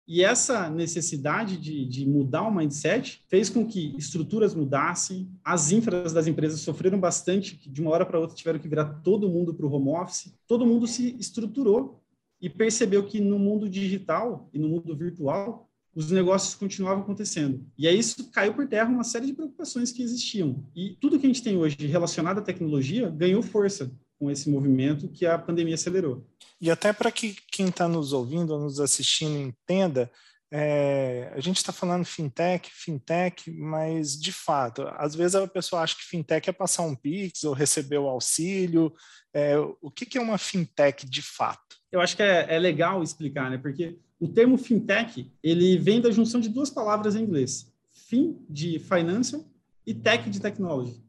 E 0.08 0.24
essa 0.24 0.70
necessidade 0.70 1.58
de, 1.58 1.84
de, 1.84 2.08
mudar 2.08 2.44
o 2.44 2.54
mindset 2.54 3.24
fez 3.28 3.50
com 3.50 3.66
que 3.66 3.96
estruturas 3.98 4.54
mudassem, 4.54 5.28
as 5.44 5.72
infras 5.72 6.14
das 6.14 6.28
empresas 6.28 6.60
sofreram 6.60 7.00
bastante, 7.00 7.58
de 7.70 7.82
uma 7.82 7.90
hora 7.90 8.06
para 8.06 8.20
outra 8.20 8.36
tiveram 8.36 8.60
que 8.60 8.68
virar 8.68 9.02
todo 9.02 9.30
mundo 9.30 9.54
para 9.54 9.66
o 9.66 9.72
home 9.72 9.90
office. 9.90 10.32
Todo 10.48 10.66
mundo 10.66 10.86
se 10.86 11.16
estruturou 11.20 12.04
e 12.40 12.50
percebeu 12.50 13.04
que 13.04 13.20
no 13.20 13.40
mundo 13.40 13.68
digital 13.68 14.48
e 14.54 14.60
no 14.60 14.70
mundo 14.70 14.96
virtual, 14.96 15.68
os 15.96 16.12
negócios 16.12 16.54
continuavam 16.54 17.04
acontecendo. 17.04 17.66
E 17.78 17.88
aí 17.88 17.98
isso 17.98 18.30
caiu 18.30 18.54
por 18.54 18.68
terra 18.68 18.90
uma 18.90 19.04
série 19.04 19.28
de 19.28 19.34
preocupações 19.34 19.92
que 19.92 20.04
existiam. 20.04 20.64
E 20.76 20.98
tudo 21.00 21.18
que 21.18 21.26
a 21.26 21.30
gente 21.30 21.42
tem 21.42 21.58
hoje 21.58 21.78
relacionado 21.88 22.40
à 22.40 22.42
tecnologia 22.42 23.10
ganhou 23.10 23.42
força 23.42 23.90
com 24.26 24.32
esse 24.32 24.50
movimento 24.50 25.08
que 25.08 25.24
a 25.24 25.38
pandemia 25.38 25.76
acelerou. 25.76 26.26
E 26.60 26.72
até 26.72 26.92
para 26.92 27.12
que 27.12 27.36
quem 27.52 27.68
está 27.68 27.88
nos 27.88 28.12
ouvindo 28.12 28.54
ou 28.54 28.60
nos 28.60 28.80
assistindo 28.80 29.38
entenda, 29.38 30.12
é, 30.52 31.32
a 31.36 31.40
gente 31.40 31.58
está 31.58 31.72
falando 31.72 32.06
fintech, 32.06 32.72
fintech, 32.72 33.52
mas 33.52 34.20
de 34.20 34.32
fato, 34.32 34.88
às 34.98 35.14
vezes 35.14 35.36
a 35.36 35.48
pessoa 35.48 35.84
acha 35.84 35.96
que 35.96 36.04
fintech 36.04 36.50
é 36.50 36.54
passar 36.54 36.82
um 36.82 36.96
Pix 36.96 37.44
ou 37.44 37.54
receber 37.54 38.00
o 38.00 38.08
auxílio. 38.08 38.92
É, 39.32 39.60
o 39.60 39.92
que, 39.92 40.08
que, 40.08 40.18
é 40.18 40.22
uma 40.22 40.40
fintech 40.40 41.08
de 41.08 41.22
fato? 41.22 41.76
Eu 41.92 42.02
acho 42.02 42.16
que 42.16 42.24
é, 42.24 42.48
é, 42.50 42.58
legal 42.58 43.04
explicar, 43.04 43.52
né? 43.52 43.60
Porque 43.60 44.00
o 44.20 44.28
termo 44.28 44.58
fintech 44.58 45.32
ele 45.44 45.78
vem 45.78 46.02
da 46.02 46.10
junção 46.10 46.42
de 46.42 46.50
duas 46.50 46.72
palavras 46.72 47.16
em 47.16 47.22
inglês: 47.22 47.72
fin 47.92 48.44
de 48.50 48.80
financial 48.80 49.46
e 49.86 49.94
tech 49.94 50.28
de 50.32 50.40
technology. 50.40 51.00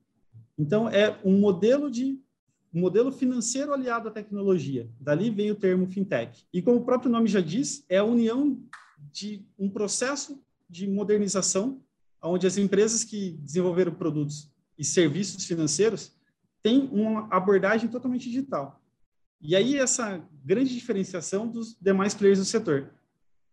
Então 0.59 0.87
é 0.87 1.19
um 1.25 1.39
modelo 1.39 1.91
de 1.91 2.26
um 2.73 2.81
modelo 2.81 3.11
financeiro 3.11 3.73
aliado 3.73 4.09
à 4.09 4.11
tecnologia. 4.11 4.89
Dali 5.01 5.31
vem 5.31 5.51
o 5.51 5.55
termo 5.55 5.87
fintech. 5.87 6.47
E 6.53 6.61
como 6.61 6.79
o 6.79 6.85
próprio 6.85 7.11
nome 7.11 7.29
já 7.29 7.41
diz, 7.41 7.85
é 7.89 7.99
a 7.99 8.05
união 8.05 8.61
de 9.13 9.47
um 9.59 9.69
processo 9.69 10.43
de 10.69 10.87
modernização, 10.87 11.81
onde 12.23 12.47
as 12.47 12.59
empresas 12.59 13.05
que 13.05 13.33
desenvolveram 13.33 13.95
produtos 13.95 14.51
e 14.79 14.85
serviços 14.85 15.45
financeiros 15.45 16.13
têm 16.63 16.89
uma 16.93 17.29
abordagem 17.31 17.89
totalmente 17.89 18.29
digital. 18.29 18.81
E 19.41 19.55
aí 19.55 19.77
essa 19.77 20.23
grande 20.45 20.75
diferenciação 20.75 21.47
dos 21.47 21.77
demais 21.81 22.15
players 22.15 22.39
do 22.39 22.45
setor. 22.45 22.91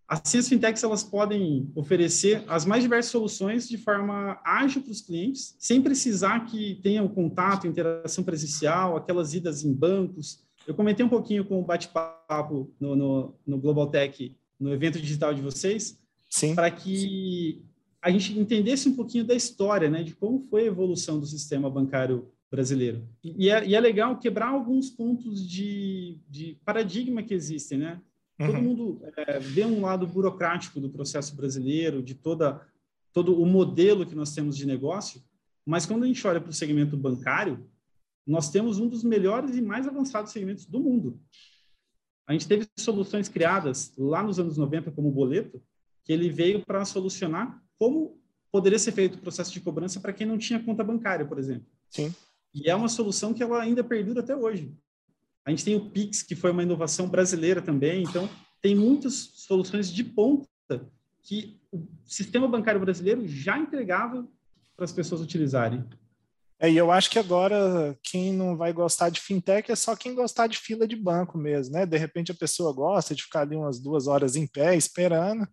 Assim, 0.07 0.37
as 0.37 0.47
fintechs 0.47 0.83
elas 0.83 1.03
podem 1.03 1.71
oferecer 1.75 2.43
as 2.47 2.65
mais 2.65 2.83
diversas 2.83 3.11
soluções 3.11 3.67
de 3.67 3.77
forma 3.77 4.39
ágil 4.43 4.81
para 4.81 4.91
os 4.91 5.01
clientes, 5.01 5.55
sem 5.57 5.81
precisar 5.81 6.45
que 6.45 6.79
tenham 6.83 7.07
contato, 7.07 7.67
interação 7.67 8.23
presencial, 8.23 8.97
aquelas 8.97 9.33
idas 9.33 9.63
em 9.63 9.73
bancos. 9.73 10.43
Eu 10.67 10.73
comentei 10.73 11.05
um 11.05 11.09
pouquinho 11.09 11.45
com 11.45 11.59
o 11.59 11.65
bate-papo 11.65 12.71
no, 12.79 12.95
no, 12.95 13.35
no 13.45 13.57
Global 13.57 13.87
Tech, 13.87 14.35
no 14.59 14.73
evento 14.73 14.99
digital 14.99 15.33
de 15.33 15.41
vocês, 15.41 15.99
para 16.55 16.69
que 16.69 17.63
a 18.01 18.11
gente 18.11 18.37
entendesse 18.37 18.89
um 18.89 18.95
pouquinho 18.95 19.23
da 19.23 19.33
história, 19.33 19.89
né, 19.89 20.03
de 20.03 20.13
como 20.13 20.41
foi 20.41 20.63
a 20.63 20.67
evolução 20.67 21.19
do 21.19 21.25
sistema 21.25 21.69
bancário 21.69 22.27
brasileiro. 22.51 23.01
E 23.23 23.49
é, 23.49 23.65
e 23.65 23.73
é 23.73 23.79
legal 23.79 24.19
quebrar 24.19 24.49
alguns 24.49 24.89
pontos 24.89 25.47
de, 25.47 26.19
de 26.29 26.57
paradigma 26.63 27.23
que 27.23 27.33
existem, 27.33 27.79
né? 27.79 27.99
Todo 28.37 28.55
uhum. 28.55 28.61
mundo 28.61 29.01
é, 29.15 29.39
vê 29.39 29.65
um 29.65 29.81
lado 29.81 30.07
burocrático 30.07 30.79
do 30.79 30.89
processo 30.89 31.35
brasileiro, 31.35 32.01
de 32.01 32.15
toda 32.15 32.61
todo 33.13 33.39
o 33.39 33.45
modelo 33.45 34.05
que 34.05 34.15
nós 34.15 34.33
temos 34.33 34.57
de 34.57 34.65
negócio, 34.65 35.23
mas 35.63 35.85
quando 35.85 36.03
a 36.03 36.07
gente 36.07 36.25
olha 36.25 36.41
para 36.41 36.49
o 36.49 36.53
segmento 36.53 36.97
bancário, 36.97 37.69
nós 38.25 38.49
temos 38.49 38.79
um 38.79 38.87
dos 38.87 39.03
melhores 39.03 39.55
e 39.55 39.61
mais 39.61 39.87
avançados 39.87 40.31
segmentos 40.31 40.65
do 40.65 40.79
mundo. 40.79 41.19
A 42.25 42.33
gente 42.33 42.47
teve 42.47 42.67
soluções 42.77 43.29
criadas 43.29 43.93
lá 43.97 44.23
nos 44.23 44.39
anos 44.39 44.57
90, 44.57 44.91
como 44.91 45.09
o 45.09 45.11
boleto, 45.11 45.61
que 46.03 46.11
ele 46.11 46.29
veio 46.29 46.65
para 46.65 46.83
solucionar 46.85 47.61
como 47.77 48.19
poderia 48.51 48.79
ser 48.79 48.91
feito 48.91 49.15
o 49.15 49.21
processo 49.21 49.51
de 49.51 49.59
cobrança 49.59 49.99
para 49.99 50.13
quem 50.13 50.27
não 50.27 50.37
tinha 50.37 50.63
conta 50.63 50.83
bancária, 50.83 51.25
por 51.25 51.37
exemplo. 51.37 51.67
Sim. 51.89 52.13
E 52.53 52.69
é 52.69 52.75
uma 52.75 52.87
solução 52.87 53.33
que 53.33 53.43
ela 53.43 53.61
ainda 53.61 53.83
perdura 53.83 54.21
até 54.21 54.35
hoje. 54.35 54.73
A 55.45 55.49
gente 55.49 55.65
tem 55.65 55.75
o 55.75 55.89
Pix, 55.89 56.21
que 56.21 56.35
foi 56.35 56.51
uma 56.51 56.63
inovação 56.63 57.07
brasileira 57.07 57.61
também. 57.61 58.03
Então, 58.03 58.29
tem 58.61 58.75
muitas 58.75 59.13
soluções 59.35 59.91
de 59.91 60.03
ponta 60.03 60.89
que 61.21 61.59
o 61.71 61.85
sistema 62.05 62.47
bancário 62.47 62.79
brasileiro 62.79 63.27
já 63.27 63.57
entregava 63.57 64.27
para 64.75 64.85
as 64.85 64.91
pessoas 64.91 65.21
utilizarem. 65.21 65.83
É, 66.59 66.71
e 66.71 66.77
eu 66.77 66.91
acho 66.91 67.09
que 67.09 67.19
agora 67.19 67.97
quem 68.01 68.31
não 68.31 68.55
vai 68.55 68.71
gostar 68.71 69.09
de 69.09 69.19
fintech 69.19 69.69
é 69.69 69.75
só 69.75 69.95
quem 69.95 70.15
gostar 70.15 70.47
de 70.47 70.57
fila 70.57 70.87
de 70.87 70.95
banco 70.95 71.37
mesmo, 71.37 71.73
né? 71.73 71.85
De 71.85 71.97
repente 71.97 72.31
a 72.31 72.35
pessoa 72.35 72.73
gosta 72.73 73.13
de 73.13 73.23
ficar 73.23 73.41
ali 73.41 73.55
umas 73.55 73.79
duas 73.79 74.07
horas 74.07 74.35
em 74.35 74.47
pé 74.47 74.75
esperando, 74.75 75.45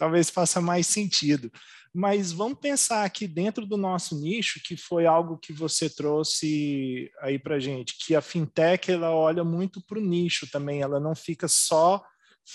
talvez 0.00 0.30
faça 0.30 0.62
mais 0.62 0.86
sentido. 0.86 1.52
Mas 1.94 2.32
vamos 2.32 2.58
pensar 2.58 3.04
aqui 3.04 3.28
dentro 3.28 3.66
do 3.66 3.76
nosso 3.76 4.18
nicho, 4.18 4.58
que 4.64 4.74
foi 4.74 5.04
algo 5.04 5.36
que 5.36 5.52
você 5.52 5.90
trouxe 5.90 7.10
aí 7.20 7.38
para 7.38 7.60
gente, 7.60 7.98
que 7.98 8.14
a 8.14 8.22
fintech 8.22 8.90
ela 8.90 9.10
olha 9.10 9.44
muito 9.44 9.84
para 9.84 9.98
o 9.98 10.02
nicho 10.02 10.50
também, 10.50 10.80
ela 10.80 10.98
não 10.98 11.14
fica 11.14 11.46
só 11.48 12.02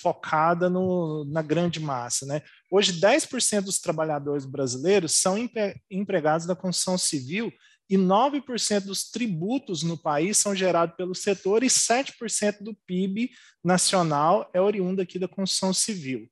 focada 0.01 0.69
no, 0.69 1.23
na 1.25 1.43
grande 1.43 1.79
massa. 1.79 2.25
Né? 2.25 2.41
Hoje, 2.71 2.99
10% 2.99 3.61
dos 3.61 3.79
trabalhadores 3.79 4.45
brasileiros 4.45 5.13
são 5.13 5.35
empregados 5.91 6.47
da 6.47 6.55
construção 6.55 6.97
civil 6.97 7.53
e 7.87 7.95
9% 7.95 8.85
dos 8.85 9.11
tributos 9.11 9.83
no 9.83 9.95
país 9.95 10.39
são 10.39 10.55
gerados 10.55 10.95
pelo 10.95 11.13
setor 11.13 11.63
e 11.63 11.67
7% 11.67 12.63
do 12.63 12.75
PIB 12.87 13.29
nacional 13.63 14.49
é 14.53 14.59
oriundo 14.59 15.01
aqui 15.03 15.19
da 15.19 15.27
construção 15.27 15.71
civil. 15.71 16.27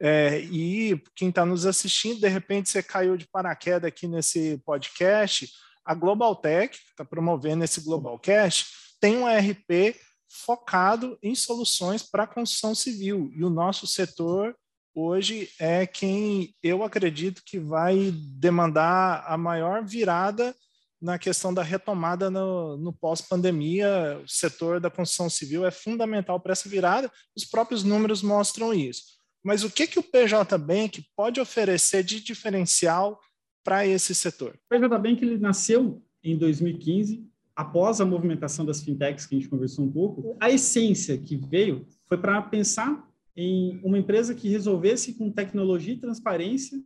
É, 0.00 0.40
e 0.40 1.02
quem 1.14 1.30
está 1.30 1.44
nos 1.46 1.64
assistindo, 1.64 2.20
de 2.20 2.28
repente 2.28 2.68
você 2.68 2.82
caiu 2.82 3.16
de 3.16 3.26
paraquedas 3.26 3.88
aqui 3.88 4.06
nesse 4.06 4.60
podcast, 4.64 5.50
a 5.84 5.94
Globaltech, 5.94 6.78
que 6.78 6.90
está 6.90 7.04
promovendo 7.04 7.64
esse 7.64 7.80
Globalcast, 7.80 8.66
tem 9.00 9.16
um 9.16 9.28
ERP 9.28 9.96
focado 10.28 11.18
em 11.22 11.34
soluções 11.34 12.02
para 12.02 12.24
a 12.24 12.26
construção 12.26 12.74
civil. 12.74 13.32
E 13.34 13.44
o 13.44 13.50
nosso 13.50 13.86
setor 13.86 14.54
hoje 14.94 15.48
é 15.58 15.86
quem 15.86 16.54
eu 16.62 16.82
acredito 16.82 17.42
que 17.44 17.58
vai 17.58 18.12
demandar 18.12 19.24
a 19.26 19.36
maior 19.36 19.84
virada 19.84 20.54
na 21.00 21.18
questão 21.18 21.52
da 21.52 21.62
retomada 21.62 22.30
no, 22.30 22.76
no 22.76 22.92
pós-pandemia. 22.92 24.20
O 24.24 24.28
setor 24.28 24.80
da 24.80 24.90
construção 24.90 25.30
civil 25.30 25.64
é 25.64 25.70
fundamental 25.70 26.40
para 26.40 26.52
essa 26.52 26.68
virada, 26.68 27.10
os 27.36 27.44
próprios 27.44 27.84
números 27.84 28.22
mostram 28.22 28.74
isso. 28.74 29.15
Mas 29.46 29.62
o 29.62 29.70
que, 29.70 29.86
que 29.86 29.96
o 29.96 30.02
PJ 30.02 30.58
Bank 30.58 31.06
pode 31.14 31.40
oferecer 31.40 32.02
de 32.02 32.20
diferencial 32.20 33.20
para 33.62 33.86
esse 33.86 34.12
setor? 34.12 34.58
O 34.66 34.68
PJ 34.68 34.98
Bank 34.98 35.24
ele 35.24 35.38
nasceu 35.38 36.02
em 36.20 36.36
2015, 36.36 37.24
após 37.54 38.00
a 38.00 38.04
movimentação 38.04 38.66
das 38.66 38.82
fintechs 38.82 39.24
que 39.24 39.36
a 39.36 39.38
gente 39.38 39.48
conversou 39.48 39.84
um 39.84 39.92
pouco. 39.92 40.36
A 40.40 40.50
essência 40.50 41.16
que 41.16 41.36
veio 41.36 41.86
foi 42.08 42.18
para 42.18 42.42
pensar 42.42 43.08
em 43.36 43.78
uma 43.84 43.96
empresa 43.96 44.34
que 44.34 44.48
resolvesse 44.48 45.14
com 45.14 45.30
tecnologia 45.30 45.94
e 45.94 46.00
transparência 46.00 46.82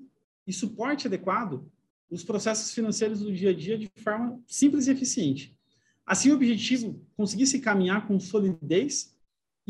e 0.46 0.52
suporte 0.52 1.06
adequado 1.06 1.66
os 2.10 2.22
processos 2.22 2.74
financeiros 2.74 3.20
do 3.20 3.32
dia 3.32 3.50
a 3.50 3.54
dia 3.54 3.78
de 3.78 3.90
forma 3.96 4.38
simples 4.46 4.86
e 4.86 4.90
eficiente. 4.90 5.56
Assim, 6.04 6.30
o 6.30 6.34
objetivo 6.34 7.00
conseguisse 7.16 7.58
caminhar 7.58 8.06
com 8.06 8.20
solidez 8.20 9.18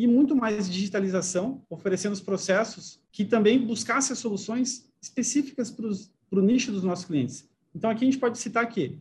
e 0.03 0.07
muito 0.07 0.35
mais 0.35 0.71
digitalização, 0.71 1.63
oferecendo 1.69 2.15
os 2.15 2.23
processos 2.23 2.99
que 3.13 3.23
também 3.23 3.67
buscassem 3.67 4.17
soluções 4.17 4.91
específicas 4.99 5.71
para 5.71 6.39
o 6.39 6.43
nicho 6.43 6.73
dos 6.73 6.83
nossos 6.83 7.05
clientes. 7.05 7.47
Então, 7.75 7.91
aqui 7.91 8.05
a 8.05 8.11
gente 8.11 8.19
pode 8.19 8.39
citar 8.39 8.67
que 8.67 8.99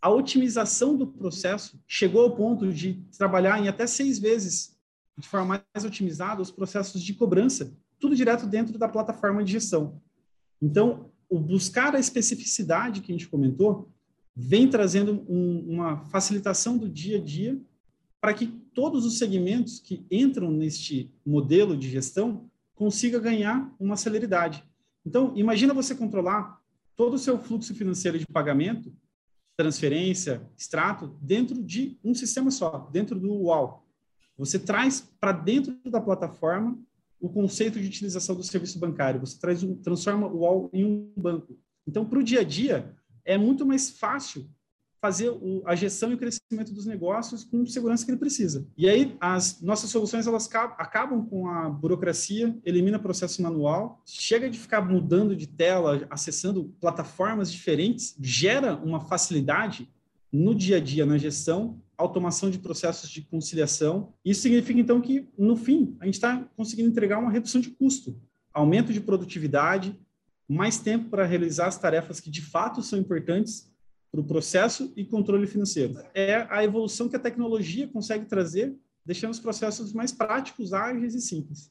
a 0.00 0.08
otimização 0.08 0.96
do 0.96 1.06
processo 1.06 1.78
chegou 1.86 2.22
ao 2.22 2.34
ponto 2.34 2.72
de 2.72 2.94
trabalhar 3.18 3.62
em 3.62 3.68
até 3.68 3.86
seis 3.86 4.18
vezes, 4.18 4.74
de 5.18 5.28
forma 5.28 5.62
mais 5.74 5.84
otimizada, 5.84 6.40
os 6.40 6.50
processos 6.50 7.02
de 7.02 7.12
cobrança, 7.12 7.70
tudo 8.00 8.16
direto 8.16 8.46
dentro 8.46 8.78
da 8.78 8.88
plataforma 8.88 9.44
de 9.44 9.52
gestão. 9.52 10.00
Então, 10.62 11.10
o 11.28 11.38
buscar 11.38 11.94
a 11.94 12.00
especificidade 12.00 13.02
que 13.02 13.12
a 13.12 13.14
gente 13.14 13.28
comentou 13.28 13.92
vem 14.34 14.66
trazendo 14.66 15.26
um, 15.28 15.74
uma 15.74 15.98
facilitação 16.06 16.78
do 16.78 16.88
dia 16.88 17.18
a 17.18 17.22
dia 17.22 17.60
para 18.20 18.34
que 18.34 18.46
todos 18.74 19.04
os 19.04 19.18
segmentos 19.18 19.80
que 19.80 20.04
entram 20.10 20.50
neste 20.50 21.10
modelo 21.24 21.76
de 21.76 21.88
gestão 21.88 22.50
consiga 22.74 23.18
ganhar 23.18 23.74
uma 23.78 23.96
celeridade. 23.96 24.64
Então, 25.04 25.32
imagina 25.36 25.74
você 25.74 25.94
controlar 25.94 26.60
todo 26.96 27.14
o 27.14 27.18
seu 27.18 27.38
fluxo 27.38 27.74
financeiro 27.74 28.18
de 28.18 28.26
pagamento, 28.26 28.92
transferência, 29.56 30.48
extrato, 30.56 31.16
dentro 31.20 31.62
de 31.62 31.98
um 32.04 32.14
sistema 32.14 32.50
só, 32.50 32.88
dentro 32.92 33.18
do 33.18 33.32
UAU. 33.32 33.84
Você 34.36 34.58
traz 34.58 35.00
para 35.20 35.32
dentro 35.32 35.76
da 35.90 36.00
plataforma 36.00 36.78
o 37.20 37.28
conceito 37.28 37.80
de 37.80 37.86
utilização 37.86 38.36
do 38.36 38.42
serviço 38.42 38.78
bancário. 38.78 39.20
Você 39.20 39.38
traz 39.38 39.62
um, 39.64 39.74
transforma 39.74 40.28
o 40.28 40.38
UAU 40.38 40.70
em 40.72 40.84
um 40.84 41.12
banco. 41.16 41.58
Então, 41.86 42.04
para 42.04 42.18
o 42.18 42.22
dia 42.22 42.40
a 42.40 42.44
dia, 42.44 42.94
é 43.24 43.36
muito 43.36 43.66
mais 43.66 43.90
fácil 43.90 44.48
fazer 45.00 45.30
o, 45.30 45.62
a 45.64 45.74
gestão 45.74 46.10
e 46.10 46.14
o 46.14 46.18
crescimento 46.18 46.72
dos 46.72 46.86
negócios 46.86 47.44
com 47.44 47.64
segurança 47.66 48.04
que 48.04 48.10
ele 48.10 48.18
precisa. 48.18 48.66
E 48.76 48.88
aí 48.88 49.16
as 49.20 49.60
nossas 49.60 49.90
soluções 49.90 50.26
elas 50.26 50.48
acabam 50.52 51.24
com 51.24 51.48
a 51.48 51.68
burocracia, 51.68 52.56
elimina 52.64 52.98
processo 52.98 53.42
manual, 53.42 54.02
chega 54.04 54.50
de 54.50 54.58
ficar 54.58 54.80
mudando 54.80 55.36
de 55.36 55.46
tela, 55.46 56.06
acessando 56.10 56.74
plataformas 56.80 57.50
diferentes, 57.50 58.16
gera 58.20 58.76
uma 58.76 59.00
facilidade 59.00 59.88
no 60.32 60.54
dia 60.54 60.76
a 60.76 60.80
dia 60.80 61.06
na 61.06 61.16
gestão, 61.16 61.80
automação 61.96 62.50
de 62.50 62.58
processos 62.58 63.08
de 63.08 63.22
conciliação. 63.22 64.12
Isso 64.24 64.42
significa 64.42 64.78
então 64.78 65.00
que 65.00 65.28
no 65.38 65.56
fim 65.56 65.96
a 66.00 66.04
gente 66.04 66.14
está 66.14 66.44
conseguindo 66.56 66.88
entregar 66.88 67.18
uma 67.18 67.30
redução 67.30 67.60
de 67.60 67.70
custo, 67.70 68.20
aumento 68.52 68.92
de 68.92 69.00
produtividade, 69.00 69.98
mais 70.48 70.78
tempo 70.78 71.10
para 71.10 71.26
realizar 71.26 71.66
as 71.66 71.78
tarefas 71.78 72.20
que 72.20 72.30
de 72.30 72.40
fato 72.40 72.82
são 72.82 72.98
importantes 72.98 73.70
para 74.10 74.20
o 74.20 74.24
processo 74.24 74.92
e 74.96 75.04
controle 75.04 75.46
financeiro. 75.46 76.02
É 76.14 76.46
a 76.50 76.64
evolução 76.64 77.08
que 77.08 77.16
a 77.16 77.20
tecnologia 77.20 77.88
consegue 77.88 78.26
trazer, 78.26 78.74
deixando 79.04 79.32
os 79.32 79.40
processos 79.40 79.92
mais 79.92 80.12
práticos, 80.12 80.72
ágeis 80.72 81.14
e 81.14 81.20
simples. 81.20 81.70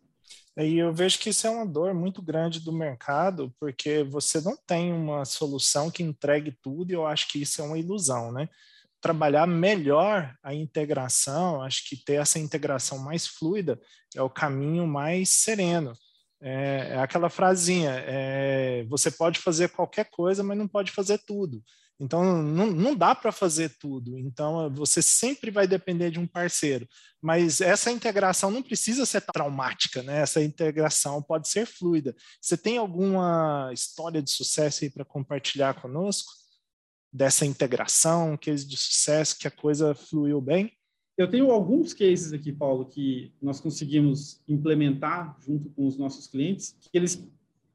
E 0.58 0.78
eu 0.78 0.92
vejo 0.92 1.20
que 1.20 1.30
isso 1.30 1.46
é 1.46 1.50
uma 1.50 1.66
dor 1.66 1.94
muito 1.94 2.20
grande 2.22 2.60
do 2.60 2.74
mercado, 2.74 3.54
porque 3.60 4.04
você 4.04 4.42
não 4.42 4.58
tem 4.66 4.92
uma 4.92 5.24
solução 5.24 5.92
que 5.92 6.02
entregue 6.02 6.58
tudo, 6.64 6.92
e 6.92 6.96
eu 6.96 7.06
acho 7.06 7.28
que 7.28 7.42
isso 7.42 7.62
é 7.62 7.66
uma 7.66 7.78
ilusão, 7.78 8.32
né? 8.32 8.50
Trabalhar 9.00 9.46
melhor 9.46 10.36
a 10.42 10.56
integração, 10.56 11.62
acho 11.62 11.88
que 11.88 12.04
ter 12.04 12.16
essa 12.16 12.40
integração 12.40 12.98
mais 12.98 13.28
fluida 13.28 13.80
é 14.16 14.22
o 14.22 14.30
caminho 14.30 14.88
mais 14.88 15.30
sereno. 15.30 15.94
É, 16.42 16.90
é 16.94 16.98
aquela 17.00 17.30
frasinha: 17.30 17.92
é, 18.08 18.84
você 18.90 19.12
pode 19.12 19.40
fazer 19.40 19.70
qualquer 19.70 20.10
coisa, 20.10 20.44
mas 20.44 20.58
não 20.58 20.68
pode 20.68 20.92
fazer 20.92 21.20
tudo. 21.20 21.62
Então, 22.00 22.44
não, 22.44 22.68
não 22.68 22.96
dá 22.96 23.16
para 23.16 23.32
fazer 23.32 23.76
tudo. 23.80 24.18
Então, 24.20 24.72
você 24.74 25.02
sempre 25.02 25.50
vai 25.50 25.68
depender 25.68 26.12
de 26.12 26.20
um 26.20 26.28
parceiro. 26.28 26.88
Mas 27.22 27.60
essa 27.60 27.92
integração 27.92 28.52
não 28.52 28.62
precisa 28.62 29.06
ser 29.06 29.22
traumática, 29.22 30.04
né? 30.04 30.22
Essa 30.22 30.44
integração 30.44 31.24
pode 31.24 31.50
ser 31.50 31.66
fluida. 31.66 32.16
Você 32.40 32.56
tem 32.56 32.78
alguma 32.78 33.72
história 33.74 34.22
de 34.22 34.30
sucesso 34.30 34.84
aí 34.84 34.90
para 34.90 35.04
compartilhar 35.04 35.82
conosco? 35.82 36.32
Dessa 37.12 37.46
integração, 37.46 38.38
case 38.38 38.68
de 38.68 38.78
sucesso, 38.78 39.38
que 39.40 39.48
a 39.48 39.52
coisa 39.52 39.96
fluiu 39.96 40.40
bem? 40.40 40.72
Eu 41.18 41.28
tenho 41.28 41.50
alguns 41.50 41.96
cases 41.96 42.32
aqui, 42.32 42.52
Paulo, 42.52 42.86
que 42.86 43.34
nós 43.42 43.60
conseguimos 43.60 44.40
implementar 44.48 45.36
junto 45.40 45.68
com 45.72 45.88
os 45.88 45.98
nossos 45.98 46.28
clientes, 46.28 46.78
que 46.80 46.96
eles 46.96 47.28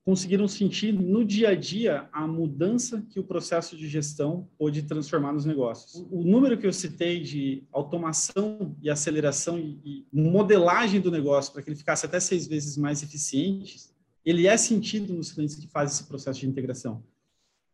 conseguiram 0.04 0.48
sentir 0.48 0.92
no 0.92 1.24
dia 1.24 1.50
a 1.50 1.54
dia 1.54 2.08
a 2.12 2.26
mudança 2.26 3.04
que 3.08 3.20
o 3.20 3.24
processo 3.24 3.76
de 3.76 3.88
gestão 3.88 4.48
pôde 4.58 4.82
transformar 4.82 5.32
nos 5.32 5.44
negócios. 5.44 6.04
O 6.10 6.24
número 6.24 6.58
que 6.58 6.66
eu 6.66 6.72
citei 6.72 7.20
de 7.20 7.62
automação 7.72 8.76
e 8.82 8.90
aceleração 8.90 9.58
e 9.58 10.04
modelagem 10.12 11.00
do 11.00 11.10
negócio 11.10 11.52
para 11.52 11.62
que 11.62 11.70
ele 11.70 11.76
ficasse 11.76 12.04
até 12.04 12.18
seis 12.18 12.48
vezes 12.48 12.76
mais 12.76 13.02
eficiente, 13.02 13.78
ele 14.24 14.46
é 14.46 14.56
sentido 14.56 15.14
nos 15.14 15.32
clientes 15.32 15.54
que 15.54 15.68
fazem 15.68 15.94
esse 15.94 16.08
processo 16.08 16.40
de 16.40 16.48
integração. 16.48 17.02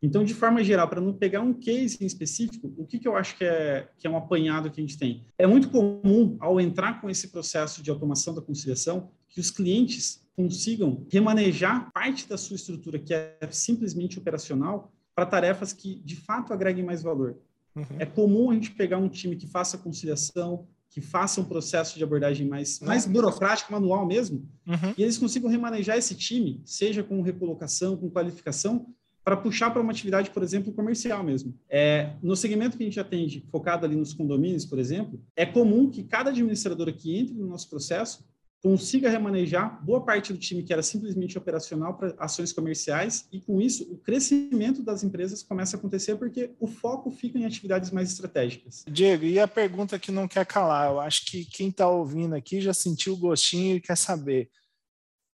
Então, 0.01 0.23
de 0.23 0.33
forma 0.33 0.63
geral, 0.63 0.87
para 0.87 1.01
não 1.01 1.11
pegar 1.11 1.41
um 1.41 1.53
case 1.53 1.97
em 1.99 2.05
específico, 2.05 2.73
o 2.77 2.85
que, 2.85 2.99
que 2.99 3.07
eu 3.07 3.17
acho 3.17 3.37
que 3.37 3.43
é, 3.43 3.89
que 3.97 4.07
é 4.07 4.09
um 4.09 4.15
apanhado 4.15 4.71
que 4.71 4.79
a 4.79 4.83
gente 4.83 4.97
tem? 4.97 5.25
É 5.37 5.45
muito 5.45 5.69
comum, 5.69 6.37
ao 6.39 6.59
entrar 6.59 7.01
com 7.01 7.09
esse 7.09 7.27
processo 7.27 7.83
de 7.83 7.89
automação 7.89 8.33
da 8.33 8.41
conciliação, 8.41 9.11
que 9.27 9.41
os 9.41 9.51
clientes 9.51 10.25
consigam 10.39 11.05
remanejar 11.11 11.91
parte 11.91 12.25
da 12.25 12.37
sua 12.37 12.55
estrutura, 12.55 12.97
que 12.97 13.13
é 13.13 13.37
simplesmente 13.51 14.17
operacional, 14.17 14.89
para 15.13 15.25
tarefas 15.25 15.73
que, 15.73 15.95
de 15.95 16.15
fato, 16.15 16.53
agreguem 16.53 16.81
mais 16.81 17.03
valor. 17.03 17.35
Uhum. 17.75 17.83
É 17.99 18.05
comum 18.05 18.49
a 18.49 18.53
gente 18.53 18.71
pegar 18.71 18.99
um 18.99 19.09
time 19.09 19.35
que 19.35 19.45
faça 19.45 19.77
conciliação, 19.77 20.65
que 20.89 21.01
façam 21.01 21.43
um 21.43 21.47
processo 21.47 21.97
de 21.97 22.05
abordagem 22.05 22.47
mais, 22.47 22.79
mais 22.79 23.05
burocrático, 23.05 23.73
manual 23.73 24.05
mesmo, 24.05 24.47
uhum. 24.65 24.93
e 24.97 25.03
eles 25.03 25.17
consigam 25.17 25.49
remanejar 25.49 25.97
esse 25.97 26.15
time, 26.15 26.61
seja 26.63 27.03
com 27.03 27.21
recolocação, 27.21 27.97
com 27.97 28.09
qualificação, 28.09 28.87
para 29.25 29.35
puxar 29.35 29.71
para 29.71 29.81
uma 29.81 29.91
atividade, 29.91 30.29
por 30.29 30.41
exemplo, 30.41 30.71
comercial 30.71 31.21
mesmo. 31.21 31.53
É, 31.69 32.13
no 32.23 32.33
segmento 32.33 32.77
que 32.77 32.83
a 32.83 32.85
gente 32.85 32.99
atende, 32.99 33.45
focado 33.51 33.85
ali 33.85 33.97
nos 33.97 34.13
condomínios, 34.13 34.65
por 34.65 34.79
exemplo, 34.79 35.21
é 35.35 35.45
comum 35.45 35.89
que 35.89 36.01
cada 36.01 36.29
administradora 36.29 36.93
que 36.93 37.13
entre 37.17 37.33
no 37.33 37.45
nosso 37.45 37.69
processo 37.69 38.23
consiga 38.61 39.09
remanejar 39.09 39.83
boa 39.83 40.03
parte 40.03 40.33
do 40.33 40.39
time 40.39 40.63
que 40.63 40.73
era 40.73 40.83
simplesmente 40.83 41.37
operacional 41.37 41.95
para 41.95 42.13
ações 42.19 42.51
comerciais 42.51 43.27
e 43.31 43.39
com 43.39 43.61
isso 43.61 43.83
o 43.91 43.97
crescimento 43.97 44.83
das 44.83 45.03
empresas 45.03 45.41
começa 45.41 45.77
a 45.77 45.79
acontecer 45.79 46.15
porque 46.17 46.51
o 46.59 46.67
foco 46.67 47.09
fica 47.09 47.39
em 47.39 47.45
atividades 47.45 47.89
mais 47.91 48.11
estratégicas. 48.11 48.83
Diego, 48.89 49.23
e 49.23 49.39
a 49.39 49.47
pergunta 49.47 49.97
que 49.97 50.11
não 50.11 50.27
quer 50.27 50.45
calar, 50.45 50.91
eu 50.91 50.99
acho 50.99 51.25
que 51.25 51.45
quem 51.45 51.69
está 51.69 51.87
ouvindo 51.87 52.35
aqui 52.35 52.59
já 52.59 52.73
sentiu 52.73 53.13
o 53.13 53.17
gostinho 53.17 53.77
e 53.77 53.81
quer 53.81 53.95
saber. 53.95 54.49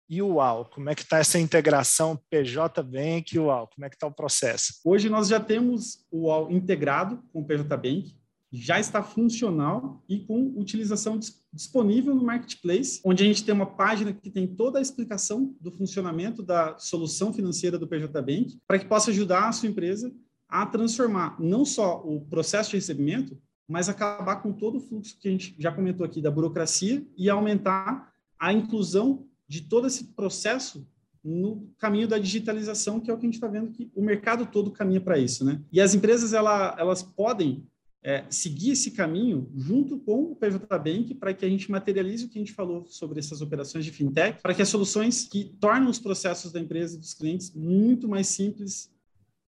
E 0.08 0.20
o 0.20 0.34
UAU, 0.34 0.66
como 0.66 0.90
é 0.90 0.94
que 0.94 1.02
está 1.02 1.18
essa 1.18 1.38
integração 1.38 2.20
PJ 2.28 2.82
Bank 2.82 3.34
e 3.34 3.38
o 3.38 3.46
UAU? 3.46 3.68
Como 3.74 3.86
é 3.86 3.88
que 3.88 3.96
está 3.96 4.06
o 4.06 4.12
processo? 4.12 4.74
Hoje 4.84 5.08
nós 5.08 5.28
já 5.28 5.40
temos 5.40 6.04
o 6.10 6.26
UAU 6.26 6.50
integrado 6.50 7.22
com 7.32 7.40
o 7.40 7.46
PJ 7.46 7.64
Bank, 7.76 8.14
já 8.52 8.78
está 8.78 9.02
funcional 9.02 10.04
e 10.06 10.21
com 10.21 10.52
utilização 10.56 11.18
disponível 11.50 12.14
no 12.14 12.23
marketplace, 12.23 13.00
onde 13.02 13.23
a 13.23 13.26
gente 13.26 13.44
tem 13.44 13.54
uma 13.54 13.64
página 13.64 14.12
que 14.12 14.30
tem 14.30 14.47
toda 14.47 14.78
a 14.78 14.82
explicação 14.82 15.56
do 15.59 15.71
funcionamento 15.71 16.42
da 16.42 16.78
solução 16.78 17.32
financeira 17.32 17.78
do 17.78 17.88
PJ 17.88 18.12
Bank, 18.21 18.59
para 18.66 18.78
que 18.78 18.85
possa 18.85 19.11
ajudar 19.11 19.49
a 19.49 19.52
sua 19.52 19.71
empresa 19.71 20.12
a 20.47 20.66
transformar 20.66 21.40
não 21.40 21.64
só 21.64 22.02
o 22.04 22.21
processo 22.21 22.71
de 22.71 22.76
recebimento, 22.76 23.40
mas 23.66 23.88
acabar 23.88 24.37
com 24.37 24.52
todo 24.52 24.76
o 24.76 24.80
fluxo 24.80 25.16
que 25.18 25.28
a 25.28 25.30
gente 25.30 25.54
já 25.59 25.73
comentou 25.73 26.04
aqui 26.04 26.21
da 26.21 26.30
burocracia 26.30 27.06
e 27.16 27.30
aumentar 27.30 28.12
a 28.38 28.52
inclusão 28.52 29.26
de 29.49 29.62
todo 29.62 29.87
esse 29.87 30.04
processo 30.09 30.87
no 31.25 31.71
caminho 31.78 32.09
da 32.09 32.18
digitalização, 32.18 33.00
que 33.00 33.11
é 33.11 33.14
o 33.14 33.16
que 33.16 33.25
a 33.25 33.28
gente 33.28 33.35
está 33.35 33.47
vendo 33.47 33.71
que 33.71 33.90
o 33.94 34.02
mercado 34.02 34.44
todo 34.44 34.73
caminha 34.73 35.00
para 35.00 35.16
isso, 35.16 35.44
né? 35.44 35.62
E 35.73 35.80
as 35.80 35.94
empresas 35.94 36.32
ela, 36.32 36.75
elas 36.78 37.02
podem 37.02 37.64
é, 38.04 38.25
seguir 38.28 38.73
esse 38.73 38.90
caminho 38.90 39.49
junto 39.54 39.99
com 40.00 40.32
o 40.32 40.37
PJ 40.37 40.66
Bank 40.78 41.14
para 41.14 41.32
que 41.32 41.44
a 41.44 41.49
gente 41.49 41.71
materialize 41.71 42.25
o 42.25 42.28
que 42.28 42.38
a 42.38 42.40
gente 42.42 42.52
falou 42.52 42.85
sobre 42.87 43.21
essas 43.21 43.40
operações 43.40 43.85
de 43.85 43.92
fintech, 43.92 44.42
para 44.42 44.54
que 44.54 44.62
as 44.62 44.68
soluções 44.68 45.25
que 45.25 45.44
tornam 45.61 45.88
os 45.88 46.00
processos 46.00 46.50
da 46.50 46.59
empresa 46.59 46.97
e 46.97 46.99
dos 46.99 47.14
clientes 47.14 47.54
muito 47.54 48.09
mais 48.09 48.26
simples 48.26 48.90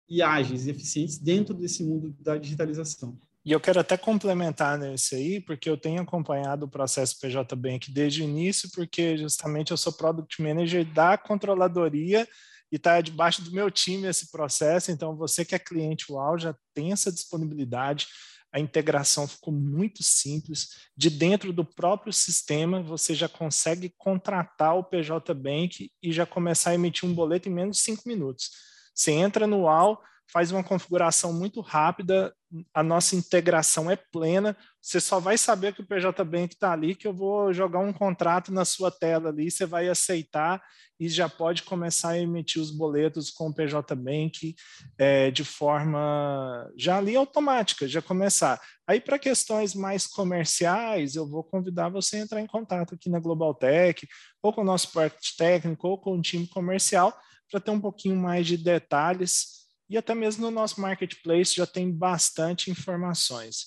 e 0.10 0.24
ágeis 0.24 0.66
e 0.66 0.72
eficientes 0.72 1.20
dentro 1.20 1.54
desse 1.54 1.84
mundo 1.84 2.16
da 2.20 2.38
digitalização. 2.38 3.18
E 3.46 3.52
eu 3.52 3.60
quero 3.60 3.80
até 3.80 3.96
complementar 3.96 4.78
nesse 4.78 5.16
aí, 5.16 5.40
porque 5.40 5.70
eu 5.70 5.78
tenho 5.78 6.02
acompanhado 6.02 6.66
o 6.66 6.70
processo 6.70 7.20
PJ 7.20 7.56
Bank 7.56 7.92
desde 7.92 8.22
o 8.22 8.26
início, 8.26 8.70
porque 8.74 9.18
justamente 9.18 9.72
eu 9.72 9.78
sou 9.78 9.94
Product 9.94 10.42
Manager 10.42 10.86
da 10.94 11.18
controladoria 11.18 12.28
e 12.72 12.76
está 12.76 13.00
debaixo 13.00 13.42
do 13.44 13.52
meu 13.52 13.72
time 13.72 14.08
esse 14.08 14.32
processo. 14.32 14.92
Então, 14.92 15.16
você 15.16 15.46
que 15.46 15.56
é 15.56 15.60
cliente 15.60 16.12
UAU 16.12 16.38
já 16.38 16.56
tem 16.74 16.92
essa 16.92 17.12
disponibilidade 17.12 18.08
a 18.52 18.60
integração 18.60 19.28
ficou 19.28 19.54
muito 19.54 20.04
simples. 20.04 20.90
De 20.96 21.10
dentro 21.10 21.54
do 21.54 21.64
próprio 21.64 22.12
sistema, 22.12 22.82
você 22.82 23.14
já 23.14 23.30
consegue 23.30 23.94
contratar 23.98 24.76
o 24.76 24.84
PJ 24.84 25.34
Bank 25.34 25.92
e 26.02 26.12
já 26.12 26.26
começar 26.26 26.72
a 26.72 26.76
emitir 26.76 27.08
um 27.08 27.14
boleto 27.14 27.48
em 27.48 27.54
menos 27.54 27.78
de 27.78 27.84
cinco 27.84 28.04
minutos. 28.08 28.50
Você 28.94 29.12
entra 29.12 29.46
no 29.46 29.62
UAU, 29.62 30.02
faz 30.32 30.52
uma 30.52 30.64
configuração 30.64 31.34
muito 31.34 31.62
rápida, 31.62 32.34
a 32.74 32.84
nossa 32.84 33.16
integração 33.16 33.90
é 33.90 33.96
plena, 33.96 34.58
você 34.82 35.00
só 35.00 35.20
vai 35.20 35.38
saber 35.38 35.74
que 35.74 35.82
o 35.82 35.86
PJ 35.86 36.24
Bank 36.24 36.54
está 36.54 36.72
ali, 36.72 36.96
que 36.96 37.08
eu 37.08 37.14
vou 37.14 37.54
jogar 37.54 37.80
um 37.80 37.92
contrato 37.92 38.52
na 38.52 38.64
sua 38.64 38.90
tela 38.90 39.30
ali, 39.30 39.52
você 39.52 39.66
vai 39.66 39.90
aceitar 39.90 40.62
e 41.00 41.08
já 41.08 41.30
pode 41.30 41.64
começar 41.64 42.10
a 42.10 42.20
emitir 42.20 42.62
os 42.62 42.72
boletos 42.72 43.30
com 43.30 43.48
o 43.48 43.54
PJ 43.54 43.96
Bank 43.96 44.56
é, 44.98 45.32
de 45.32 45.44
forma 45.44 46.70
já 46.78 46.98
ali 46.98 47.16
automática, 47.16 47.88
já 47.88 48.02
começar. 48.02 48.60
Aí, 48.88 49.00
para 49.00 49.20
questões 49.20 49.76
mais 49.76 50.08
comerciais, 50.08 51.16
eu 51.16 51.28
vou 51.30 51.44
convidar 51.44 51.90
você 51.90 52.18
a 52.18 52.20
entrar 52.20 52.42
em 52.42 52.48
contato 52.48 52.96
aqui 52.96 53.10
na 53.10 53.20
Global 53.20 53.54
Tech, 53.54 54.08
ou 54.42 54.52
com 54.52 54.62
o 54.62 54.66
nosso 54.66 54.92
parte 54.92 55.36
técnico, 55.38 55.88
ou 55.88 55.98
com 55.98 56.18
o 56.18 56.22
time 56.22 56.48
comercial, 56.48 57.18
para 57.50 57.60
ter 57.60 57.72
um 57.72 57.80
pouquinho 57.80 58.16
mais 58.16 58.48
de 58.48 58.58
detalhes 58.58 59.60
e 59.90 59.98
até 59.98 60.14
mesmo 60.14 60.44
no 60.44 60.52
nosso 60.52 60.80
marketplace 60.80 61.56
já 61.56 61.66
tem 61.66 61.92
bastante 61.92 62.70
informações. 62.70 63.66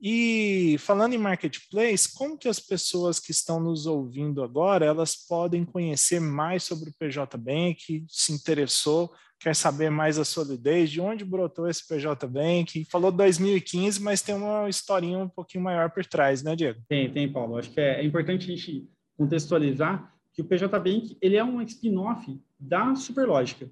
E 0.00 0.76
falando 0.78 1.14
em 1.14 1.18
marketplace, 1.18 2.12
como 2.14 2.38
que 2.38 2.48
as 2.48 2.60
pessoas 2.60 3.18
que 3.18 3.32
estão 3.32 3.58
nos 3.58 3.86
ouvindo 3.86 4.42
agora, 4.42 4.86
elas 4.86 5.16
podem 5.16 5.64
conhecer 5.64 6.20
mais 6.20 6.62
sobre 6.62 6.90
o 6.90 6.94
PJ 6.98 7.36
Bank, 7.36 8.04
se 8.08 8.32
interessou, 8.32 9.12
quer 9.40 9.54
saber 9.54 9.90
mais 9.90 10.18
a 10.18 10.24
solidez, 10.24 10.90
de 10.90 11.00
onde 11.00 11.24
brotou 11.24 11.68
esse 11.68 11.86
PJ 11.86 12.26
Bank? 12.26 12.84
Falou 12.90 13.10
2015, 13.10 14.00
mas 14.00 14.22
tem 14.22 14.34
uma 14.34 14.68
historinha 14.68 15.18
um 15.18 15.28
pouquinho 15.28 15.64
maior 15.64 15.90
por 15.90 16.04
trás, 16.04 16.42
né, 16.42 16.54
Diego? 16.54 16.80
Tem, 16.88 17.12
tem, 17.12 17.30
Paulo. 17.30 17.56
Acho 17.56 17.70
que 17.70 17.80
é, 17.80 18.00
é 18.00 18.04
importante 18.04 18.44
a 18.44 18.56
gente 18.56 18.88
contextualizar 19.16 20.14
que 20.32 20.42
o 20.42 20.44
PJ 20.44 20.68
Bank 20.78 21.16
ele 21.20 21.36
é 21.36 21.44
um 21.44 21.60
spin-off 21.62 22.40
da 22.58 22.94
Superlógica. 22.94 23.68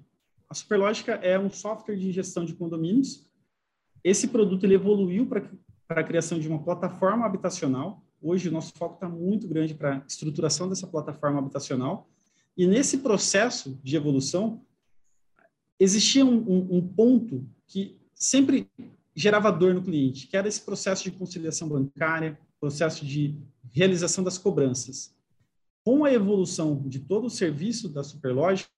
A 0.49 0.53
Superlógica 0.53 1.13
é 1.13 1.37
um 1.37 1.49
software 1.49 1.95
de 1.95 2.11
gestão 2.11 2.45
de 2.45 2.53
condomínios. 2.53 3.25
Esse 4.03 4.27
produto 4.27 4.65
ele 4.65 4.75
evoluiu 4.75 5.25
para 5.25 5.41
a 5.89 6.03
criação 6.03 6.39
de 6.39 6.47
uma 6.47 6.61
plataforma 6.61 7.25
habitacional. 7.25 8.03
Hoje, 8.21 8.49
o 8.49 8.51
nosso 8.51 8.73
foco 8.75 8.95
está 8.95 9.07
muito 9.07 9.47
grande 9.47 9.73
para 9.73 9.97
a 9.97 10.03
estruturação 10.07 10.67
dessa 10.67 10.87
plataforma 10.87 11.39
habitacional. 11.39 12.09
E 12.57 12.65
nesse 12.65 12.97
processo 12.97 13.79
de 13.83 13.95
evolução, 13.95 14.61
existia 15.79 16.25
um, 16.25 16.37
um, 16.37 16.77
um 16.77 16.87
ponto 16.87 17.47
que 17.67 17.97
sempre 18.13 18.67
gerava 19.15 19.51
dor 19.51 19.73
no 19.73 19.81
cliente, 19.81 20.27
que 20.27 20.35
era 20.35 20.47
esse 20.47 20.61
processo 20.61 21.03
de 21.03 21.11
conciliação 21.11 21.69
bancária, 21.69 22.37
processo 22.59 23.05
de 23.05 23.35
realização 23.71 24.23
das 24.23 24.37
cobranças. 24.37 25.15
Com 25.83 26.03
a 26.03 26.11
evolução 26.11 26.83
de 26.87 26.99
todo 26.99 27.25
o 27.25 27.29
serviço 27.29 27.87
da 27.87 28.03
Superlógica, 28.03 28.69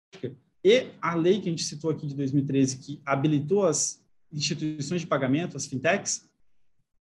e 0.63 0.87
a 1.01 1.15
lei 1.15 1.39
que 1.39 1.47
a 1.47 1.51
gente 1.51 1.63
citou 1.63 1.89
aqui 1.89 2.05
de 2.05 2.15
2013, 2.15 2.77
que 2.77 3.01
habilitou 3.05 3.65
as 3.65 4.03
instituições 4.31 5.01
de 5.01 5.07
pagamento, 5.07 5.55
as 5.55 5.65
fintechs, 5.65 6.28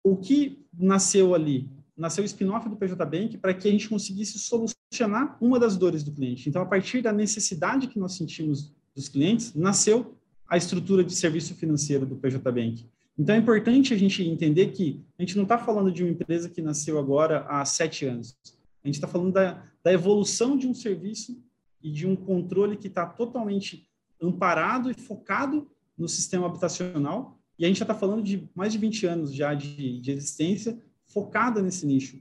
o 0.02 0.16
que 0.16 0.64
nasceu 0.72 1.34
ali? 1.34 1.68
Nasceu 1.96 2.22
o 2.22 2.26
spin-off 2.26 2.68
do 2.68 2.76
PJ 2.76 3.04
Bank 3.04 3.38
para 3.38 3.52
que 3.52 3.68
a 3.68 3.70
gente 3.70 3.88
conseguisse 3.88 4.38
solucionar 4.38 5.36
uma 5.40 5.58
das 5.58 5.76
dores 5.76 6.02
do 6.02 6.12
cliente. 6.12 6.48
Então, 6.48 6.62
a 6.62 6.66
partir 6.66 7.02
da 7.02 7.12
necessidade 7.12 7.88
que 7.88 7.98
nós 7.98 8.14
sentimos 8.14 8.72
dos 8.94 9.08
clientes, 9.08 9.54
nasceu 9.54 10.16
a 10.48 10.56
estrutura 10.56 11.04
de 11.04 11.14
serviço 11.14 11.54
financeiro 11.54 12.06
do 12.06 12.16
PJ 12.16 12.38
Bank. 12.50 12.88
Então, 13.18 13.34
é 13.34 13.38
importante 13.38 13.92
a 13.92 13.98
gente 13.98 14.22
entender 14.22 14.68
que 14.68 15.04
a 15.18 15.22
gente 15.22 15.36
não 15.36 15.42
está 15.42 15.58
falando 15.58 15.92
de 15.92 16.02
uma 16.02 16.10
empresa 16.10 16.48
que 16.48 16.62
nasceu 16.62 16.98
agora 16.98 17.44
há 17.48 17.64
sete 17.64 18.06
anos. 18.06 18.36
A 18.82 18.88
gente 18.88 18.94
está 18.94 19.06
falando 19.06 19.32
da, 19.32 19.62
da 19.84 19.92
evolução 19.92 20.56
de 20.56 20.66
um 20.66 20.72
serviço 20.72 21.38
e 21.82 21.90
de 21.92 22.06
um 22.06 22.16
controle 22.16 22.76
que 22.76 22.88
está 22.88 23.06
totalmente 23.06 23.86
amparado 24.20 24.90
e 24.90 24.94
focado 24.94 25.70
no 25.96 26.08
sistema 26.08 26.46
habitacional. 26.46 27.39
E 27.60 27.64
a 27.66 27.68
gente 27.68 27.76
já 27.76 27.84
está 27.84 27.94
falando 27.94 28.22
de 28.22 28.48
mais 28.54 28.72
de 28.72 28.78
20 28.78 29.06
anos 29.06 29.34
já 29.34 29.52
de, 29.52 30.00
de 30.00 30.10
existência 30.10 30.80
focada 31.04 31.60
nesse 31.60 31.84
nicho, 31.84 32.18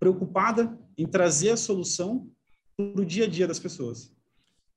preocupada 0.00 0.76
em 0.98 1.06
trazer 1.06 1.50
a 1.50 1.56
solução 1.56 2.28
para 2.76 3.00
o 3.00 3.06
dia 3.06 3.24
a 3.24 3.28
dia 3.28 3.46
das 3.46 3.60
pessoas. 3.60 4.12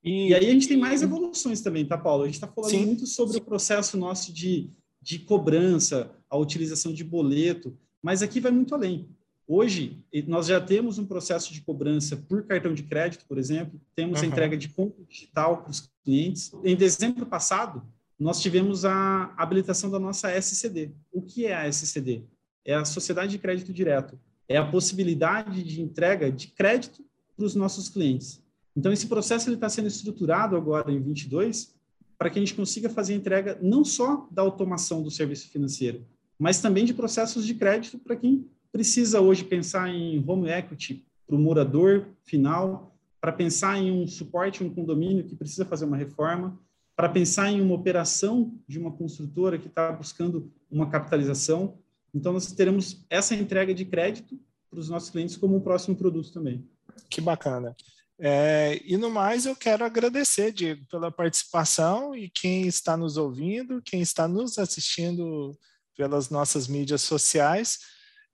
E, 0.04 0.28
e, 0.28 0.34
aí 0.34 0.46
a 0.46 0.52
gente 0.52 0.68
tem 0.68 0.76
mais 0.76 1.02
evoluções 1.02 1.60
também, 1.60 1.84
tá, 1.84 1.98
Paulo? 1.98 2.22
A 2.22 2.26
gente 2.26 2.34
está 2.36 2.46
falando 2.46 2.70
sim, 2.70 2.86
muito 2.86 3.08
sobre 3.08 3.34
sim. 3.34 3.40
o 3.40 3.44
processo 3.44 3.96
nosso 3.96 4.32
de, 4.32 4.70
de 5.02 5.18
cobrança, 5.18 6.14
a 6.30 6.36
utilização 6.36 6.92
de 6.92 7.02
boleto, 7.02 7.76
mas 8.00 8.22
aqui 8.22 8.38
vai 8.38 8.52
muito 8.52 8.72
além. 8.72 9.08
Hoje, 9.48 10.00
nós 10.28 10.46
já 10.46 10.60
temos 10.60 10.96
um 10.96 11.06
processo 11.06 11.52
de 11.52 11.60
cobrança 11.60 12.16
por 12.16 12.44
cartão 12.44 12.72
de 12.72 12.84
crédito, 12.84 13.24
por 13.26 13.36
exemplo, 13.36 13.80
temos 13.96 14.20
uhum. 14.20 14.26
a 14.26 14.28
entrega 14.28 14.56
de 14.56 14.68
conta 14.68 15.02
digital 15.02 15.62
para 15.62 15.72
os 15.72 15.90
clientes. 16.04 16.52
Em 16.62 16.76
dezembro 16.76 17.26
passado, 17.26 17.82
nós 18.24 18.40
tivemos 18.40 18.86
a 18.86 19.34
habilitação 19.36 19.90
da 19.90 19.98
nossa 19.98 20.34
SCD. 20.34 20.92
O 21.12 21.20
que 21.20 21.44
é 21.44 21.54
a 21.54 21.68
SCD? 21.68 22.24
É 22.64 22.74
a 22.74 22.82
Sociedade 22.82 23.32
de 23.32 23.38
Crédito 23.38 23.70
Direto. 23.70 24.18
É 24.48 24.56
a 24.56 24.64
possibilidade 24.64 25.62
de 25.62 25.82
entrega 25.82 26.32
de 26.32 26.46
crédito 26.46 27.04
para 27.36 27.44
os 27.44 27.54
nossos 27.54 27.90
clientes. 27.90 28.42
Então, 28.74 28.90
esse 28.90 29.08
processo 29.08 29.52
está 29.52 29.68
sendo 29.68 29.88
estruturado 29.88 30.56
agora 30.56 30.90
em 30.90 31.02
22 31.02 31.74
para 32.16 32.30
que 32.30 32.38
a 32.38 32.40
gente 32.40 32.54
consiga 32.54 32.88
fazer 32.88 33.12
entrega 33.12 33.58
não 33.60 33.84
só 33.84 34.26
da 34.30 34.40
automação 34.40 35.02
do 35.02 35.10
serviço 35.10 35.50
financeiro, 35.50 36.06
mas 36.38 36.62
também 36.62 36.86
de 36.86 36.94
processos 36.94 37.44
de 37.44 37.52
crédito 37.52 37.98
para 37.98 38.16
quem 38.16 38.48
precisa 38.72 39.20
hoje 39.20 39.44
pensar 39.44 39.90
em 39.90 40.24
home 40.26 40.48
equity 40.48 41.04
para 41.26 41.36
o 41.36 41.38
morador 41.38 42.06
final, 42.22 42.96
para 43.20 43.32
pensar 43.32 43.76
em 43.76 43.92
um 43.92 44.06
suporte, 44.06 44.64
um 44.64 44.70
condomínio 44.70 45.24
que 45.24 45.36
precisa 45.36 45.66
fazer 45.66 45.84
uma 45.84 45.98
reforma, 45.98 46.58
para 46.96 47.08
pensar 47.08 47.50
em 47.50 47.60
uma 47.60 47.74
operação 47.74 48.56
de 48.66 48.78
uma 48.78 48.92
construtora 48.92 49.58
que 49.58 49.66
está 49.66 49.90
buscando 49.90 50.52
uma 50.70 50.88
capitalização. 50.88 51.78
Então, 52.14 52.32
nós 52.32 52.50
teremos 52.52 53.04
essa 53.10 53.34
entrega 53.34 53.74
de 53.74 53.84
crédito 53.84 54.38
para 54.70 54.78
os 54.78 54.88
nossos 54.88 55.10
clientes 55.10 55.36
como 55.36 55.56
um 55.56 55.60
próximo 55.60 55.96
produto 55.96 56.32
também. 56.32 56.68
Que 57.10 57.20
bacana. 57.20 57.76
É, 58.18 58.80
e 58.84 58.96
no 58.96 59.10
mais, 59.10 59.44
eu 59.44 59.56
quero 59.56 59.84
agradecer, 59.84 60.52
Diego, 60.52 60.84
pela 60.88 61.10
participação 61.10 62.14
e 62.14 62.30
quem 62.30 62.66
está 62.66 62.96
nos 62.96 63.16
ouvindo, 63.16 63.82
quem 63.82 64.00
está 64.00 64.28
nos 64.28 64.56
assistindo 64.58 65.56
pelas 65.96 66.30
nossas 66.30 66.68
mídias 66.68 67.02
sociais. 67.02 67.80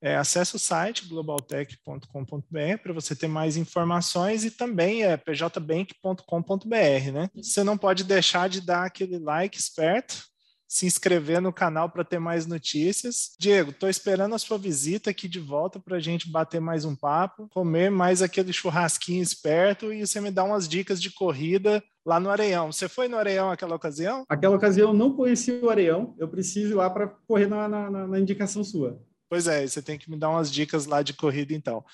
É, 0.02 0.16
acesse 0.16 0.56
o 0.56 0.58
site 0.58 1.06
globaltech.com.br 1.06 2.78
para 2.82 2.92
você 2.92 3.14
ter 3.14 3.28
mais 3.28 3.56
informações 3.56 4.44
e 4.44 4.50
também 4.50 5.04
é 5.04 5.16
pjbank.com.br, 5.16 7.12
né? 7.12 7.30
Você 7.34 7.62
não 7.62 7.76
pode 7.76 8.04
deixar 8.04 8.48
de 8.48 8.60
dar 8.60 8.84
aquele 8.84 9.18
like 9.18 9.58
esperto 9.58 10.30
se 10.70 10.86
inscrever 10.86 11.42
no 11.42 11.52
canal 11.52 11.90
para 11.90 12.04
ter 12.04 12.20
mais 12.20 12.46
notícias. 12.46 13.32
Diego, 13.36 13.70
estou 13.70 13.88
esperando 13.88 14.36
a 14.36 14.38
sua 14.38 14.56
visita 14.56 15.10
aqui 15.10 15.26
de 15.26 15.40
volta 15.40 15.80
para 15.80 15.96
a 15.96 16.00
gente 16.00 16.30
bater 16.30 16.60
mais 16.60 16.84
um 16.84 16.94
papo, 16.94 17.48
comer 17.48 17.90
mais 17.90 18.22
aquele 18.22 18.52
churrasquinho 18.52 19.20
esperto 19.20 19.92
e 19.92 20.06
você 20.06 20.20
me 20.20 20.30
dá 20.30 20.44
umas 20.44 20.68
dicas 20.68 21.02
de 21.02 21.10
corrida 21.10 21.82
lá 22.06 22.20
no 22.20 22.30
Areião. 22.30 22.70
Você 22.70 22.88
foi 22.88 23.08
no 23.08 23.16
Areião 23.16 23.50
aquela 23.50 23.74
ocasião? 23.74 24.24
Aquela 24.28 24.54
ocasião 24.54 24.90
eu 24.90 24.94
não 24.94 25.12
conheci 25.12 25.50
o 25.50 25.68
Areião, 25.68 26.14
eu 26.16 26.28
preciso 26.28 26.74
ir 26.74 26.76
lá 26.76 26.88
para 26.88 27.08
correr 27.08 27.48
na, 27.48 27.68
na, 27.68 28.06
na 28.06 28.20
indicação 28.20 28.62
sua. 28.62 29.02
Pois 29.30 29.46
é, 29.46 29.64
você 29.64 29.80
tem 29.80 29.96
que 29.96 30.10
me 30.10 30.16
dar 30.16 30.28
umas 30.28 30.50
dicas 30.50 30.86
lá 30.86 31.02
de 31.02 31.12
corrida, 31.12 31.54
então. 31.54 31.84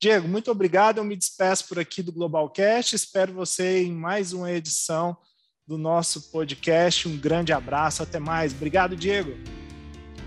Diego, 0.00 0.28
muito 0.28 0.48
obrigado. 0.48 0.98
Eu 0.98 1.04
me 1.04 1.16
despeço 1.16 1.66
por 1.66 1.76
aqui 1.76 2.04
do 2.04 2.12
Globalcast. 2.12 2.94
Espero 2.94 3.32
você 3.32 3.82
em 3.82 3.92
mais 3.92 4.32
uma 4.32 4.52
edição 4.52 5.16
do 5.66 5.76
nosso 5.76 6.30
podcast. 6.30 7.08
Um 7.08 7.16
grande 7.16 7.52
abraço, 7.52 8.00
até 8.00 8.20
mais. 8.20 8.52
Obrigado, 8.52 8.94
Diego. 8.94 9.32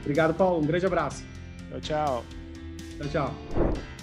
Obrigado, 0.01 0.33
Paulo. 0.33 0.61
Um 0.61 0.67
grande 0.67 0.85
abraço. 0.85 1.23
Tchau, 1.69 1.79
tchau. 1.79 2.25
Tchau, 2.97 3.09
tchau. 3.09 3.96